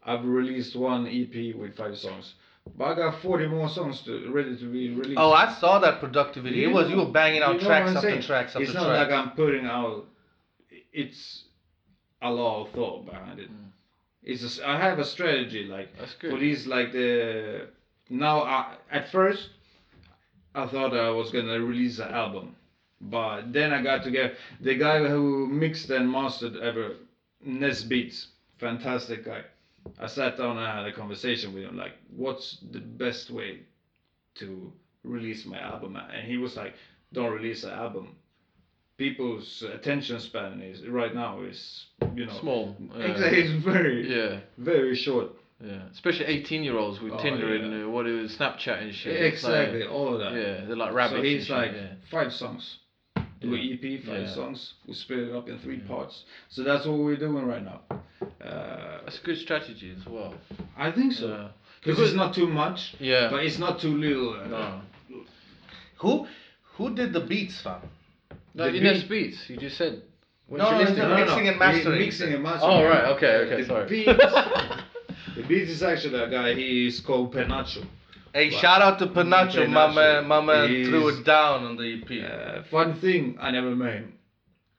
[0.06, 2.34] I've released one EP with five songs,
[2.78, 5.20] but I got 40 more songs to, ready to be released.
[5.20, 6.58] Oh, I saw that productivity.
[6.58, 8.22] You it was know- you were banging out tracks what I'm after saying?
[8.24, 9.12] tracks after It's not tracks.
[9.12, 10.06] like I'm putting out.
[10.92, 11.44] It's
[12.22, 13.50] a lot of thought behind it.
[13.52, 13.70] Mm.
[14.24, 17.68] It's a s I have a strategy like That's for these like the
[18.10, 19.50] now I, at first
[20.56, 22.56] I thought I was gonna release an album,
[23.10, 26.96] but then I got to get the guy who mixed and mastered ever
[27.46, 28.28] Nes Beats,
[28.60, 29.42] fantastic guy.
[30.00, 33.60] I sat down and had a conversation with him like, what's the best way
[34.36, 34.72] to
[35.04, 35.96] release my album?
[35.98, 36.74] And he was like,
[37.12, 38.16] don't release an album.
[38.98, 42.76] People's attention span is right now is you know Small.
[42.96, 45.32] Exactly, it's very Yeah, very short.
[45.60, 45.82] yeah.
[45.92, 47.64] Especially 18 year olds with Oh, Tinder yeah.
[47.66, 49.16] and uh, what is Snapchat and shit.
[49.16, 50.34] It's like- Exactly, all of that.
[50.34, 51.18] yeah, they're like rabbits.
[51.20, 51.88] So he's like shit, yeah.
[52.12, 52.78] five songs.
[53.44, 53.62] Do Yeah.
[53.62, 54.34] an EP, five Yeah.
[54.34, 54.74] songs.
[54.88, 55.88] We split it up in three Yeah.
[55.88, 56.24] parts.
[56.50, 57.82] So that's what we're doing right now.
[58.42, 60.34] Uh, That's a good strategy as well.
[60.78, 61.28] I think so.
[61.28, 61.48] Yeah.
[61.84, 63.28] Because it's not too much, Yeah.
[63.30, 64.34] but it's not too little.
[64.40, 64.82] Uh, no.
[65.98, 66.28] Who
[66.78, 67.82] who did the beats, fam?
[68.56, 69.50] No, The beat- Beats.
[69.50, 70.02] You just said.
[70.48, 71.26] When No, no, listened- No, no, no.
[71.26, 72.00] Mixing and mastering.
[72.00, 72.72] Mixing and mastering.
[72.78, 73.90] Oh right, okay, okay, the sorry.
[73.90, 74.06] Beats,
[75.36, 76.54] the beats is actually a guy.
[76.54, 77.86] He is called Penacho.
[78.34, 78.58] Hey, Wow.
[78.60, 79.96] shout out to Panacho, my Panacho.
[79.96, 80.28] man.
[80.28, 82.10] My man threw it down on the EP.
[82.24, 84.14] Uh, fun thing I never met him.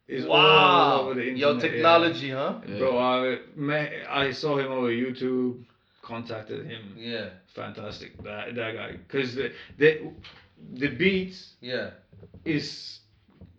[0.08, 1.70] It's all wow, over the yo, internet, yeah.
[1.70, 2.60] technology, huh?
[2.68, 2.78] Yeah.
[2.78, 5.64] Bro, I met, I saw him over YouTube,
[6.02, 6.94] contacted him.
[6.98, 8.98] Yeah, Fantastic, that that guy.
[9.08, 10.10] Cause the the
[10.74, 11.90] the beats yeah.
[12.44, 13.00] is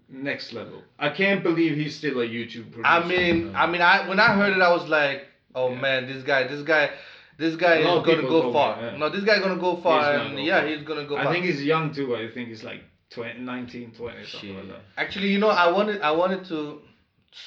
[0.10, 0.84] next level.
[1.00, 2.86] I can't believe he's still a YouTube producer.
[2.86, 5.26] I mean, I mean, I when I heard it, I was like,
[5.56, 5.82] oh Yeah.
[5.82, 6.92] man, this guy, this guy,
[7.38, 8.78] this guy is gonna go far.
[8.78, 8.98] me, yeah.
[8.98, 10.68] No, this guy is gonna go far, He's and go yeah, far.
[10.68, 11.20] he's gonna go far.
[11.20, 11.34] I far.
[11.34, 12.16] think he's young too.
[12.16, 14.82] I think he's like 20, 19, 20, something like that.
[14.98, 16.82] Actually, you know, I wanted, I wanted to.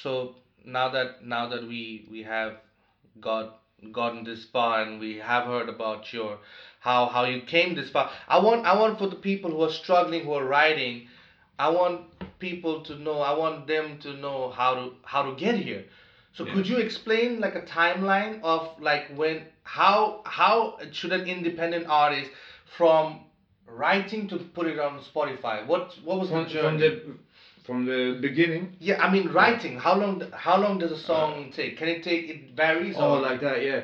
[0.01, 0.35] So
[0.65, 2.53] now that now that we we have
[3.19, 3.55] got
[3.91, 6.37] gotten this far and we have heard about your
[6.79, 9.71] how how you came this far, I want I want for the people who are
[9.71, 11.07] struggling, who are writing,
[11.57, 12.01] I want
[12.39, 13.19] people to know.
[13.19, 15.83] I want them to know how to how to get here.
[16.33, 16.53] So Yeah.
[16.53, 19.45] could you explain like a timeline of like when
[19.77, 22.31] how how should an independent artist
[22.77, 23.19] from
[23.67, 25.65] writing to put it on Spotify?
[25.67, 26.79] What what was From, the journey?
[26.79, 27.17] from the
[27.65, 28.75] from the beginning.
[28.79, 29.77] Yeah, I mean writing.
[29.77, 30.21] How long?
[30.33, 31.77] How long does a song take?
[31.77, 32.29] Can it take?
[32.29, 32.95] It varies.
[32.97, 33.81] Oh, or- like that, yeah.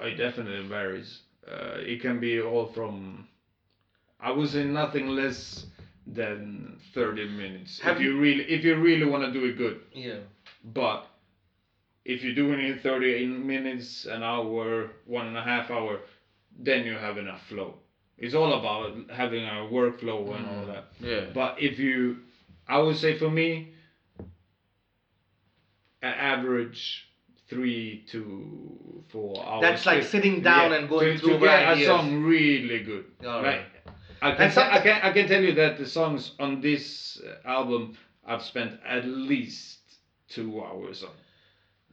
[0.00, 1.20] It definitely varies.
[1.46, 3.26] Uh, it can be all from.
[4.20, 5.66] I would say nothing less
[6.06, 7.80] than thirty minutes.
[7.80, 10.20] Have if you really, if you really want to do it good, Yeah.
[10.64, 11.07] but
[12.12, 15.94] if you're doing it thirty minutes, an hour, one and a half hour,
[16.58, 17.70] then you have enough flow.
[18.16, 20.72] It's all about having a workflow and all Mm.
[20.72, 20.84] that.
[21.00, 21.24] Yeah.
[21.40, 21.96] But if you,
[22.66, 23.48] I would say for me,
[26.02, 27.04] an average
[27.48, 29.62] three to four hours.
[29.62, 31.88] That's like sitting down and going to, through to get ideas.
[31.88, 33.04] a song really good.
[33.26, 33.62] All right.
[34.20, 37.20] I can, And some- I can I can tell you that the songs on this
[37.24, 37.96] uh, album
[38.26, 39.78] I've spent at least
[40.28, 41.10] two hours on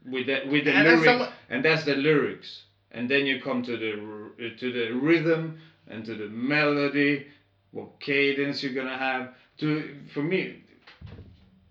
[0.05, 3.77] with the with the And some- and that's the lyrics, and then you come to
[3.77, 7.27] the to the rhythm and to the melody,
[7.71, 9.29] what cadence you're gonna have.
[9.59, 10.61] To for me,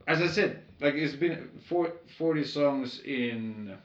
[0.06, 3.76] as I said, like it's been four, 40 songs in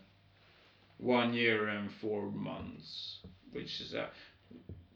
[0.97, 3.19] one year and four months,
[3.51, 4.07] which is uh,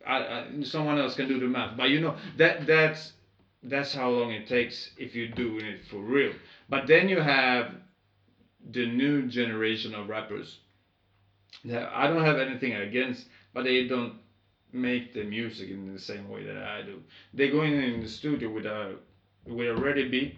[0.06, 3.14] I, I, someone else can do the math, but you know that that's
[3.64, 6.34] that's how long it takes if you're doing it for real.
[6.70, 7.72] But then you have
[8.72, 10.60] the new generation of rappers.
[11.66, 14.14] that I don't have anything against, but they don't
[14.72, 17.02] make the music in the same way that I do.
[17.34, 18.98] They go in in the studio with a
[19.46, 20.36] with a ready beat,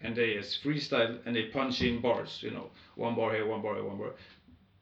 [0.00, 2.40] and they just freestyle and they punch in bars.
[2.42, 4.12] You know, one bar here, one bar here, one bar.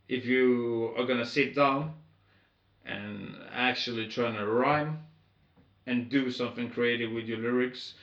[0.09, 1.92] If you are gonna sit down
[2.84, 4.99] and actually trying to rhyme
[5.86, 7.94] and do something creative with your lyrics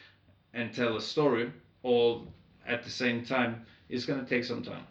[0.53, 1.51] and tell a story
[1.83, 2.27] all
[2.65, 3.57] at the same time,
[3.93, 4.85] it's gonna take some time.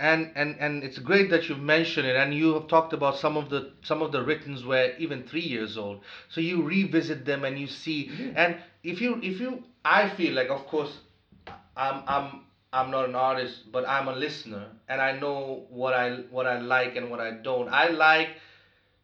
[0.00, 3.36] and and and it's great that you've mentioned it and you have talked about some
[3.36, 6.02] of the some of the writtens were even three years old.
[6.28, 8.36] So you revisit them and you see mm-hmm.
[8.36, 10.92] and if you if you i feel like of course
[11.76, 12.26] i'm i'm
[12.72, 16.58] i'm not an artist but i'm a listener and i know what i what i
[16.60, 17.68] like and what i don't.
[17.68, 18.30] I like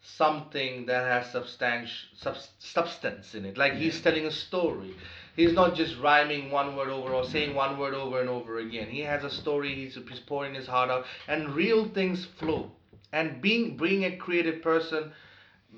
[0.02, 3.56] something that has substance subs, substance in it.
[3.56, 4.94] Like he's telling a story
[5.36, 8.88] he's not just rhyming one word over or saying one word over and over again.
[8.88, 11.04] He has a story he's, he's pouring his heart out.
[11.28, 12.70] And real things flow.
[13.12, 15.12] And being being a creative person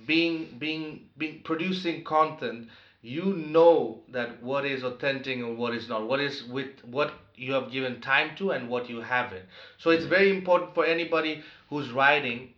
[0.06, 2.68] being being being producing content
[3.06, 6.08] you know that what is authentic and what is not.
[6.08, 9.44] What is with what you have given time to and what you haven't.
[9.78, 12.54] So it's very important for anybody who's writing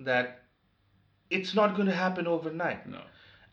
[0.00, 0.42] that
[1.30, 2.86] it's not going to happen overnight.
[2.86, 3.00] No.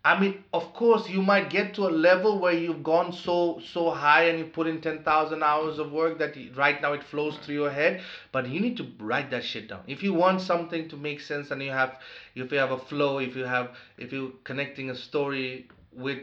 [0.05, 3.89] I mean, of course, you might get to a level where you've gone so so
[3.89, 7.03] high and you put in ten thousand hours of work that you, right now it
[7.03, 8.01] flows through your head.
[8.31, 9.81] But you need to write that shit down.
[9.87, 11.97] If you want something to make sense and you have,
[12.35, 16.19] if you have a flow, if you have, if you're connecting a story with,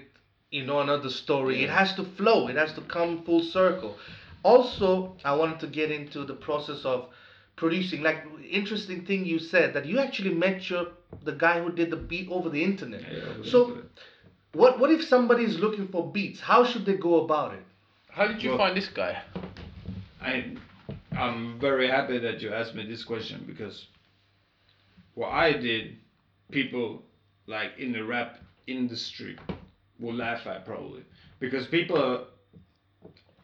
[0.52, 2.46] you know, another story, it has to flow.
[2.46, 3.98] It has to come full circle.
[4.44, 7.08] Also, I wanted to get into the process of
[7.56, 8.02] producing.
[8.02, 10.86] Like interesting thing you said that you actually met your
[11.24, 13.02] the guy who did the beat over the internet.
[13.02, 13.84] Yeah, over the so internet.
[14.54, 16.40] what what if somebody is looking for beats?
[16.40, 17.62] How should they go about it?
[18.10, 19.22] How did you Well- find this guy?
[20.20, 20.56] I
[21.12, 23.86] I'm very happy that you asked me this question because
[25.14, 25.96] what I did,
[26.50, 27.02] people
[27.46, 29.36] like in the rap industry
[29.98, 31.02] will laugh at probably
[31.38, 32.20] because people are,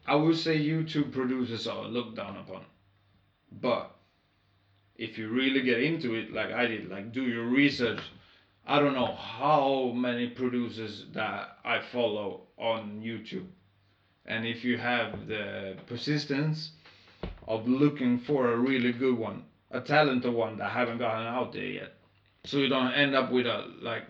[0.07, 2.63] I would say YouTube producers are looked down upon,
[3.61, 3.95] but
[4.99, 8.01] if you really get into it like I did, like do your research,
[8.67, 13.47] I don't know how many producers that I follow on YouTube
[14.29, 16.71] and if you have the persistence
[17.47, 21.63] of looking for a really good one, a talented one that haven't gotten out there
[21.63, 21.93] yet,
[22.45, 24.03] so you don't end up with a like.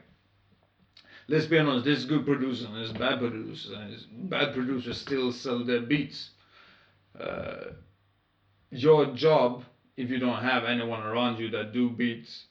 [1.29, 5.63] Let's be honest, there's good producers and there's bad producers, and bad producers still sell
[5.63, 6.31] their beats.
[7.19, 7.71] Uh,
[8.71, 9.63] your job,
[9.99, 12.45] if you don't have anyone around you that do beats,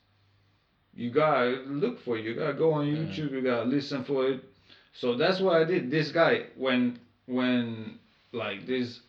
[0.94, 2.24] you gotta look for it.
[2.24, 3.32] You gotta go on YouTube.
[3.32, 4.44] You gotta listen for it.
[4.92, 5.90] So that's what I did.
[5.90, 7.98] This guy, when when
[8.32, 9.00] like this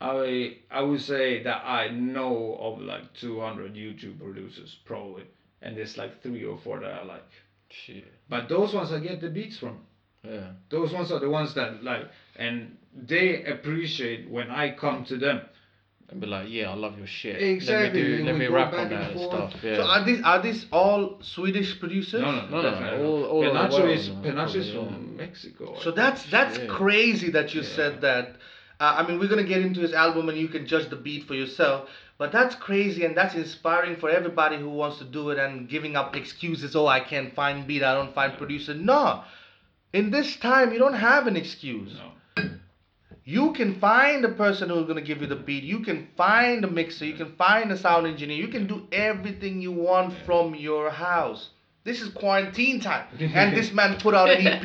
[0.00, 5.24] I I would say that I know of like 200 YouTube producers probably,
[5.62, 7.30] and there's like three or four that I like.
[7.70, 8.12] Shit.
[8.28, 9.78] But those ones I get the beats from.
[10.24, 10.50] Yeah.
[10.70, 15.42] Those ones are the ones that like, and they appreciate when I come to them.
[16.12, 17.42] And be like, yeah, I love your shit.
[17.42, 19.54] Exactly, Let me do, let me rap on that and and stuff.
[19.64, 19.76] Yeah.
[19.76, 22.20] So are these are these all Swedish producers?
[22.20, 25.16] No, no, No, no, definitely all- all Penacho world, is Penacho is from yeah.
[25.24, 25.78] Mexico.
[25.80, 26.66] So that's that's Yeah.
[26.66, 27.76] crazy that you Yeah.
[27.78, 28.36] said that.
[28.78, 31.24] Uh, I mean, we're gonna get into his album and you can judge the beat
[31.26, 31.88] for yourself.
[32.18, 35.96] But that's crazy and that's inspiring for everybody who wants to do it and giving
[35.96, 36.76] up excuses.
[36.76, 37.82] Oh, I can't find beat.
[37.82, 38.74] I don't find producer.
[38.74, 39.22] No,
[39.94, 41.94] in this time you don't have an excuse.
[41.94, 42.10] no.
[43.24, 45.62] You can find a person who's gonna give you the beat.
[45.62, 47.04] You can find a mixer.
[47.04, 48.36] You can find a sound engineer.
[48.36, 51.50] You can do everything you want from your house.
[51.84, 54.64] This is quarantine time, and this man put out an EP.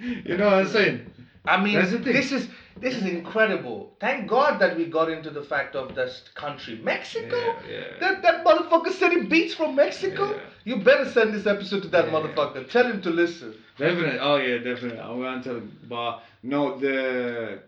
[0.00, 1.06] You know what I'm saying?
[1.44, 2.12] I mean, That's the thing.
[2.12, 2.48] this is
[2.80, 3.92] this is incredible.
[4.00, 7.36] Thank God that we got into the fact of this country, Mexico.
[7.36, 7.84] Yeah, yeah.
[8.00, 10.32] That that motherfucker sending beats from Mexico.
[10.32, 10.40] Yeah.
[10.64, 12.68] You better send this episode to that motherfucker.
[12.70, 13.54] Tell him to listen.
[13.78, 14.18] Definitely.
[14.20, 14.98] Oh yeah, definitely.
[14.98, 15.78] I'm gonna tell him.
[15.88, 17.60] But no, the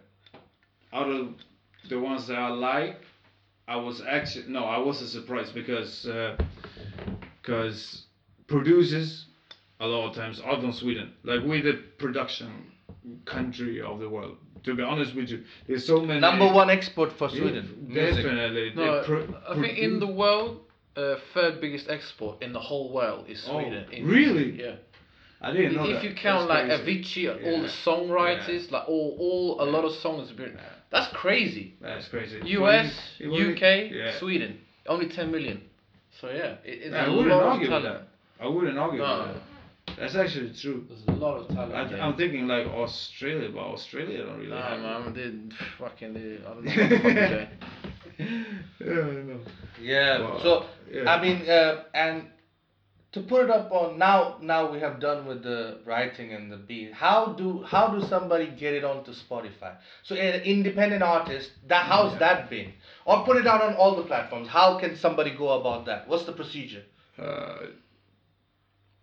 [0.92, 1.34] out of
[1.88, 3.00] the ones that I like,
[3.68, 6.36] I was actually no, I wasn't surprised because uh,
[7.42, 8.06] because
[8.46, 9.26] producers
[9.80, 11.12] a lot of times are from Sweden.
[11.24, 12.72] Like we're the production
[13.24, 14.36] country of the world.
[14.64, 17.86] To be honest with you, there's so many Number one export for Sweden.
[17.88, 18.24] music.
[18.24, 18.72] Definitely.
[18.76, 20.60] No, pro- I think in the world,
[20.96, 23.86] uh, third biggest export in the whole world is Oh, Sweden.
[23.90, 24.52] in really?
[24.60, 24.76] Yeah.
[25.40, 26.04] I didn't know if that.
[26.04, 27.26] you count That's like crazy.
[27.26, 29.72] Avicii, all the songwriters, like all, all a Yeah.
[29.72, 30.56] lot of songs have been.
[30.90, 31.74] That's crazy.
[31.80, 32.40] That's crazy.
[32.44, 34.18] U.S., It UK, yeah.
[34.20, 35.62] Sweden, only 10 million.
[36.20, 38.04] So yeah, it, it's I a wouldn't lot of argue with talent.
[38.38, 38.44] that.
[38.44, 39.18] I wouldn't argue No.
[39.26, 39.42] with that.
[39.98, 40.86] That's actually true.
[40.88, 41.74] There's a lot of talent.
[41.74, 42.00] I, there.
[42.02, 44.80] I'm thinking like Australia, but Australia don't really Nah, have.
[44.80, 47.48] man, they fucking they, I don't know what the fuck is that.
[48.80, 49.40] yeah, I know.
[49.80, 50.20] Yeah.
[50.20, 50.38] Wow.
[50.42, 51.10] So Yeah.
[51.12, 52.28] I mean, uh, and
[53.12, 56.56] to put it up on now, now we have done with the writing and the
[56.56, 56.92] beat.
[56.94, 59.76] How do how do somebody get it onto Spotify?
[60.02, 62.18] So an independent artist, that how's Yeah.
[62.20, 62.72] that been?
[63.04, 64.48] Or put it out on all the platforms.
[64.48, 66.08] How can somebody go about that?
[66.08, 66.84] What's the procedure?
[67.18, 67.66] Uh,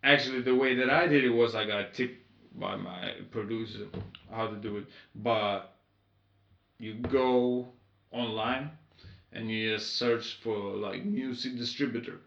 [0.03, 2.25] actually, the way that I did it was I got tipped
[2.59, 3.87] by my producer
[4.31, 4.85] how to do it.
[5.15, 5.73] But
[6.77, 7.69] you go
[8.11, 8.71] online
[9.31, 12.19] and you just search for like music distributor,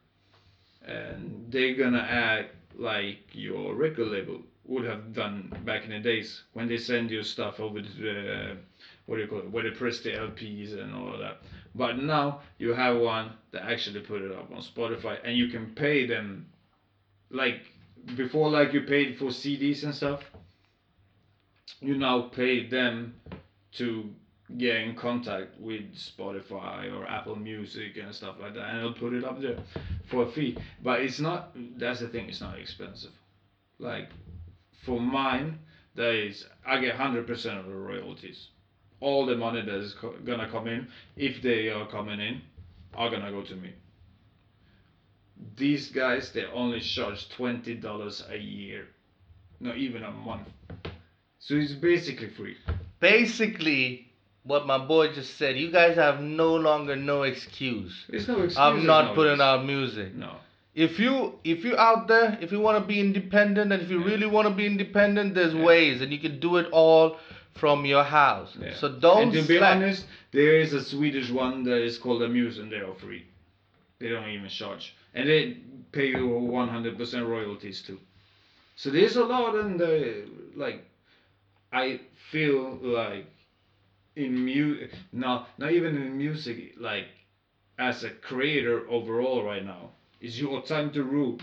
[0.86, 6.44] and they're gonna act like your record label would have done back in the days
[6.52, 8.56] when they send you stuff over to the
[9.06, 11.38] what do you call it, where they press the LPs and all of that.
[11.74, 15.74] But now you have one that actually put it up on Spotify, and you can
[15.74, 16.46] pay them
[17.32, 17.62] like
[18.16, 20.22] before, like you paid for CDs and stuff.
[21.80, 23.14] You now pay them
[23.72, 24.10] to
[24.58, 29.14] get in contact with Spotify or Apple Music and stuff like that, and they'll put
[29.14, 29.58] it up there
[30.10, 30.56] for a fee.
[30.82, 31.56] But it's not.
[31.78, 32.28] That's the thing.
[32.28, 33.12] It's not expensive.
[33.78, 34.08] Like
[34.84, 35.58] for mine,
[35.94, 38.48] that is, I get hundred percent of the royalties.
[39.00, 42.42] All the money that is co- gonna come in, if they are coming in,
[42.94, 43.72] are gonna go to me.
[45.56, 48.86] These guys they only charge twenty dollars a year,
[49.60, 50.48] not even a month.
[51.38, 52.56] So it's basically free.
[53.00, 54.06] Basically,
[54.44, 58.56] what my boy just said, you guys have no longer no excuse There's no excuse.
[58.58, 59.14] of not nowadays.
[59.16, 60.14] putting out music.
[60.14, 60.36] No.
[60.74, 63.98] If you if you out there, if you want to be independent, and if you
[64.00, 64.06] Yeah.
[64.12, 65.64] really want to be independent, there's Yeah.
[65.64, 67.18] ways, and you can do it all
[67.54, 68.56] from your house.
[68.58, 68.74] Yeah.
[68.74, 69.76] So don't And to be slack.
[69.76, 73.24] honest, there is a Swedish one that is called Amuse and they are free.
[73.98, 74.94] They don't even charge.
[75.14, 75.58] And they
[75.92, 77.98] pay you 100% royalties too.
[78.76, 80.24] So there's a lot in the,
[80.56, 80.84] like,
[81.72, 82.00] I
[82.30, 83.26] feel like
[84.16, 87.06] in mu not not even in music, like,
[87.78, 89.90] as a creator overall right now,
[90.20, 91.38] is your time to rule.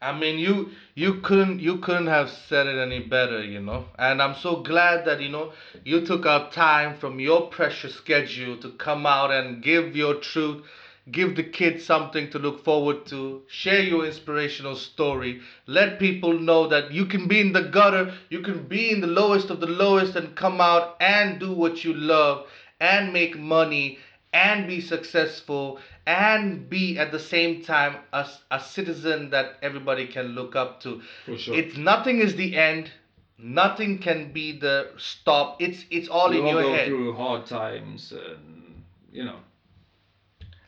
[0.00, 3.84] I mean, you you couldn't you couldn't have said it any better, you know.
[3.98, 5.52] And I'm so glad that you know
[5.84, 10.66] you took out time from your precious schedule to come out and give your truth,
[11.10, 16.68] give the kids something to look forward to, share your inspirational story, let people know
[16.68, 19.66] that you can be in the gutter, you can be in the lowest of the
[19.66, 22.46] lowest and come out and do what you love
[22.80, 23.98] and make money
[24.32, 30.28] and be successful and be at the same time a, a citizen that everybody can
[30.28, 31.00] look up to.
[31.26, 31.54] For sure.
[31.54, 32.90] It's nothing is the end.
[33.38, 35.60] Nothing can be the stop.
[35.60, 36.86] It's it's all we in all your go head.
[36.86, 39.36] through hard times and, you know,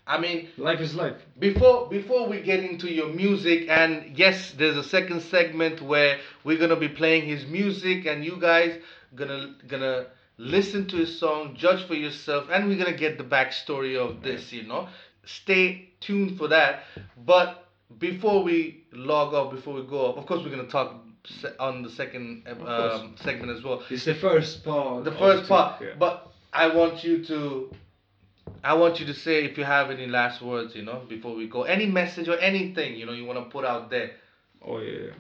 [0.07, 1.17] I mean, life is life.
[1.39, 6.59] before before we get into your music and yes there's a second segment where we're
[6.59, 8.79] gonna be playing his music and you guys
[9.15, 13.97] gonna gonna listen to his song judge for yourself and we're gonna get the backstory
[13.97, 14.89] of this you know
[15.25, 16.83] stay tuned for that
[17.25, 17.65] but
[17.99, 20.97] before we log off before we go off of course we're gonna talk
[21.59, 25.05] on the second um, segment as well It's the first part.
[25.05, 25.95] the first part yeah.
[25.99, 27.71] but i want you to
[28.65, 31.47] i want you to say if you have any last words you know before we
[31.47, 34.11] go any message or anything you know you want to put out there
[34.67, 35.11] Oh yeah.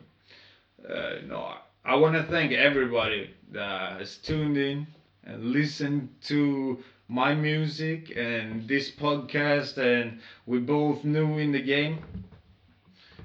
[0.88, 1.52] Uh, no,
[1.84, 4.86] I- want to thank everybody that has tuned in
[5.24, 6.78] and listened to
[7.08, 12.02] my music and this podcast, and we're both new in the game,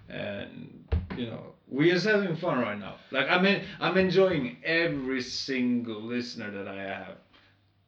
[0.10, 0.86] and
[1.18, 2.96] you know we're just having fun right now.
[3.12, 7.16] Like I mean, I'm enjoying every single listener that I have.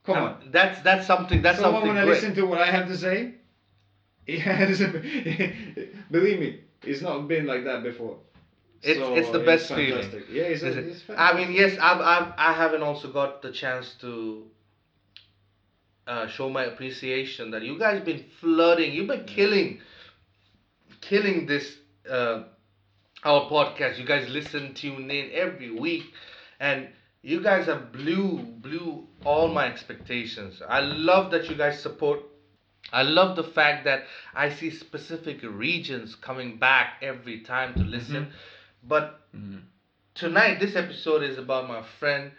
[0.03, 0.35] Come Um, on.
[0.51, 2.15] that's that's something that's Someone something wanna great.
[2.15, 3.35] listen to what I have to say?
[6.11, 8.17] Believe me, it's not been like that before.
[8.81, 10.23] It's- So, it's the best fantastic.
[10.29, 10.85] Yeah, it's, Is it?
[10.85, 14.47] it's I mean, yes, I've, I've I haven't also got the chance to
[16.07, 18.93] uh, show my appreciation that you guys been flooding.
[18.93, 19.79] You've been killing,
[21.01, 21.77] killing this
[22.09, 22.39] uh,
[23.23, 23.97] our podcast.
[23.97, 26.03] You guys listen, tune in every week,
[26.59, 26.87] and
[27.21, 30.61] you guys have blew blew all my expectations.
[30.67, 32.19] I love that you guys support.
[32.91, 34.03] I love the fact that
[34.33, 38.27] I see specific regions coming back every time to listen.
[38.83, 39.61] But Mhm.
[40.15, 42.31] tonight this episode is about my friend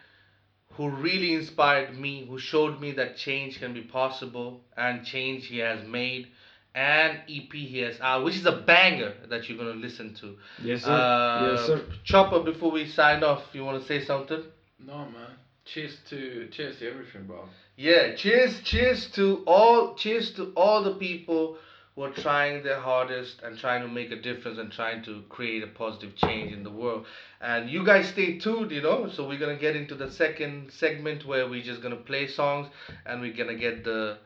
[0.77, 5.59] who really inspired me who showed me that change can be possible and change he
[5.59, 6.27] has made
[6.75, 10.35] and ep he has out which is a banger that you're going to listen to
[10.59, 10.93] Yes, sir.
[10.93, 11.85] uh, yes, sir.
[12.05, 14.43] chopper before we sign off you want to say something
[14.87, 15.37] No man.
[15.65, 17.49] Cheers to cheers to everything, bro.
[17.77, 21.57] yeah cheers cheers to all cheers to all the people
[21.95, 25.63] who are trying their hardest and trying to make a difference and trying to create
[25.63, 27.07] a positive change in the world
[27.41, 31.25] and you guys stay tuned you know so we're gonna get into the second segment
[31.25, 32.67] where we're just gonna play songs
[33.07, 34.19] and we're gonna get the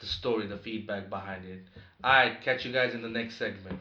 [0.00, 1.60] the story the feedback behind it
[2.04, 3.76] all right catch you guys in the next segment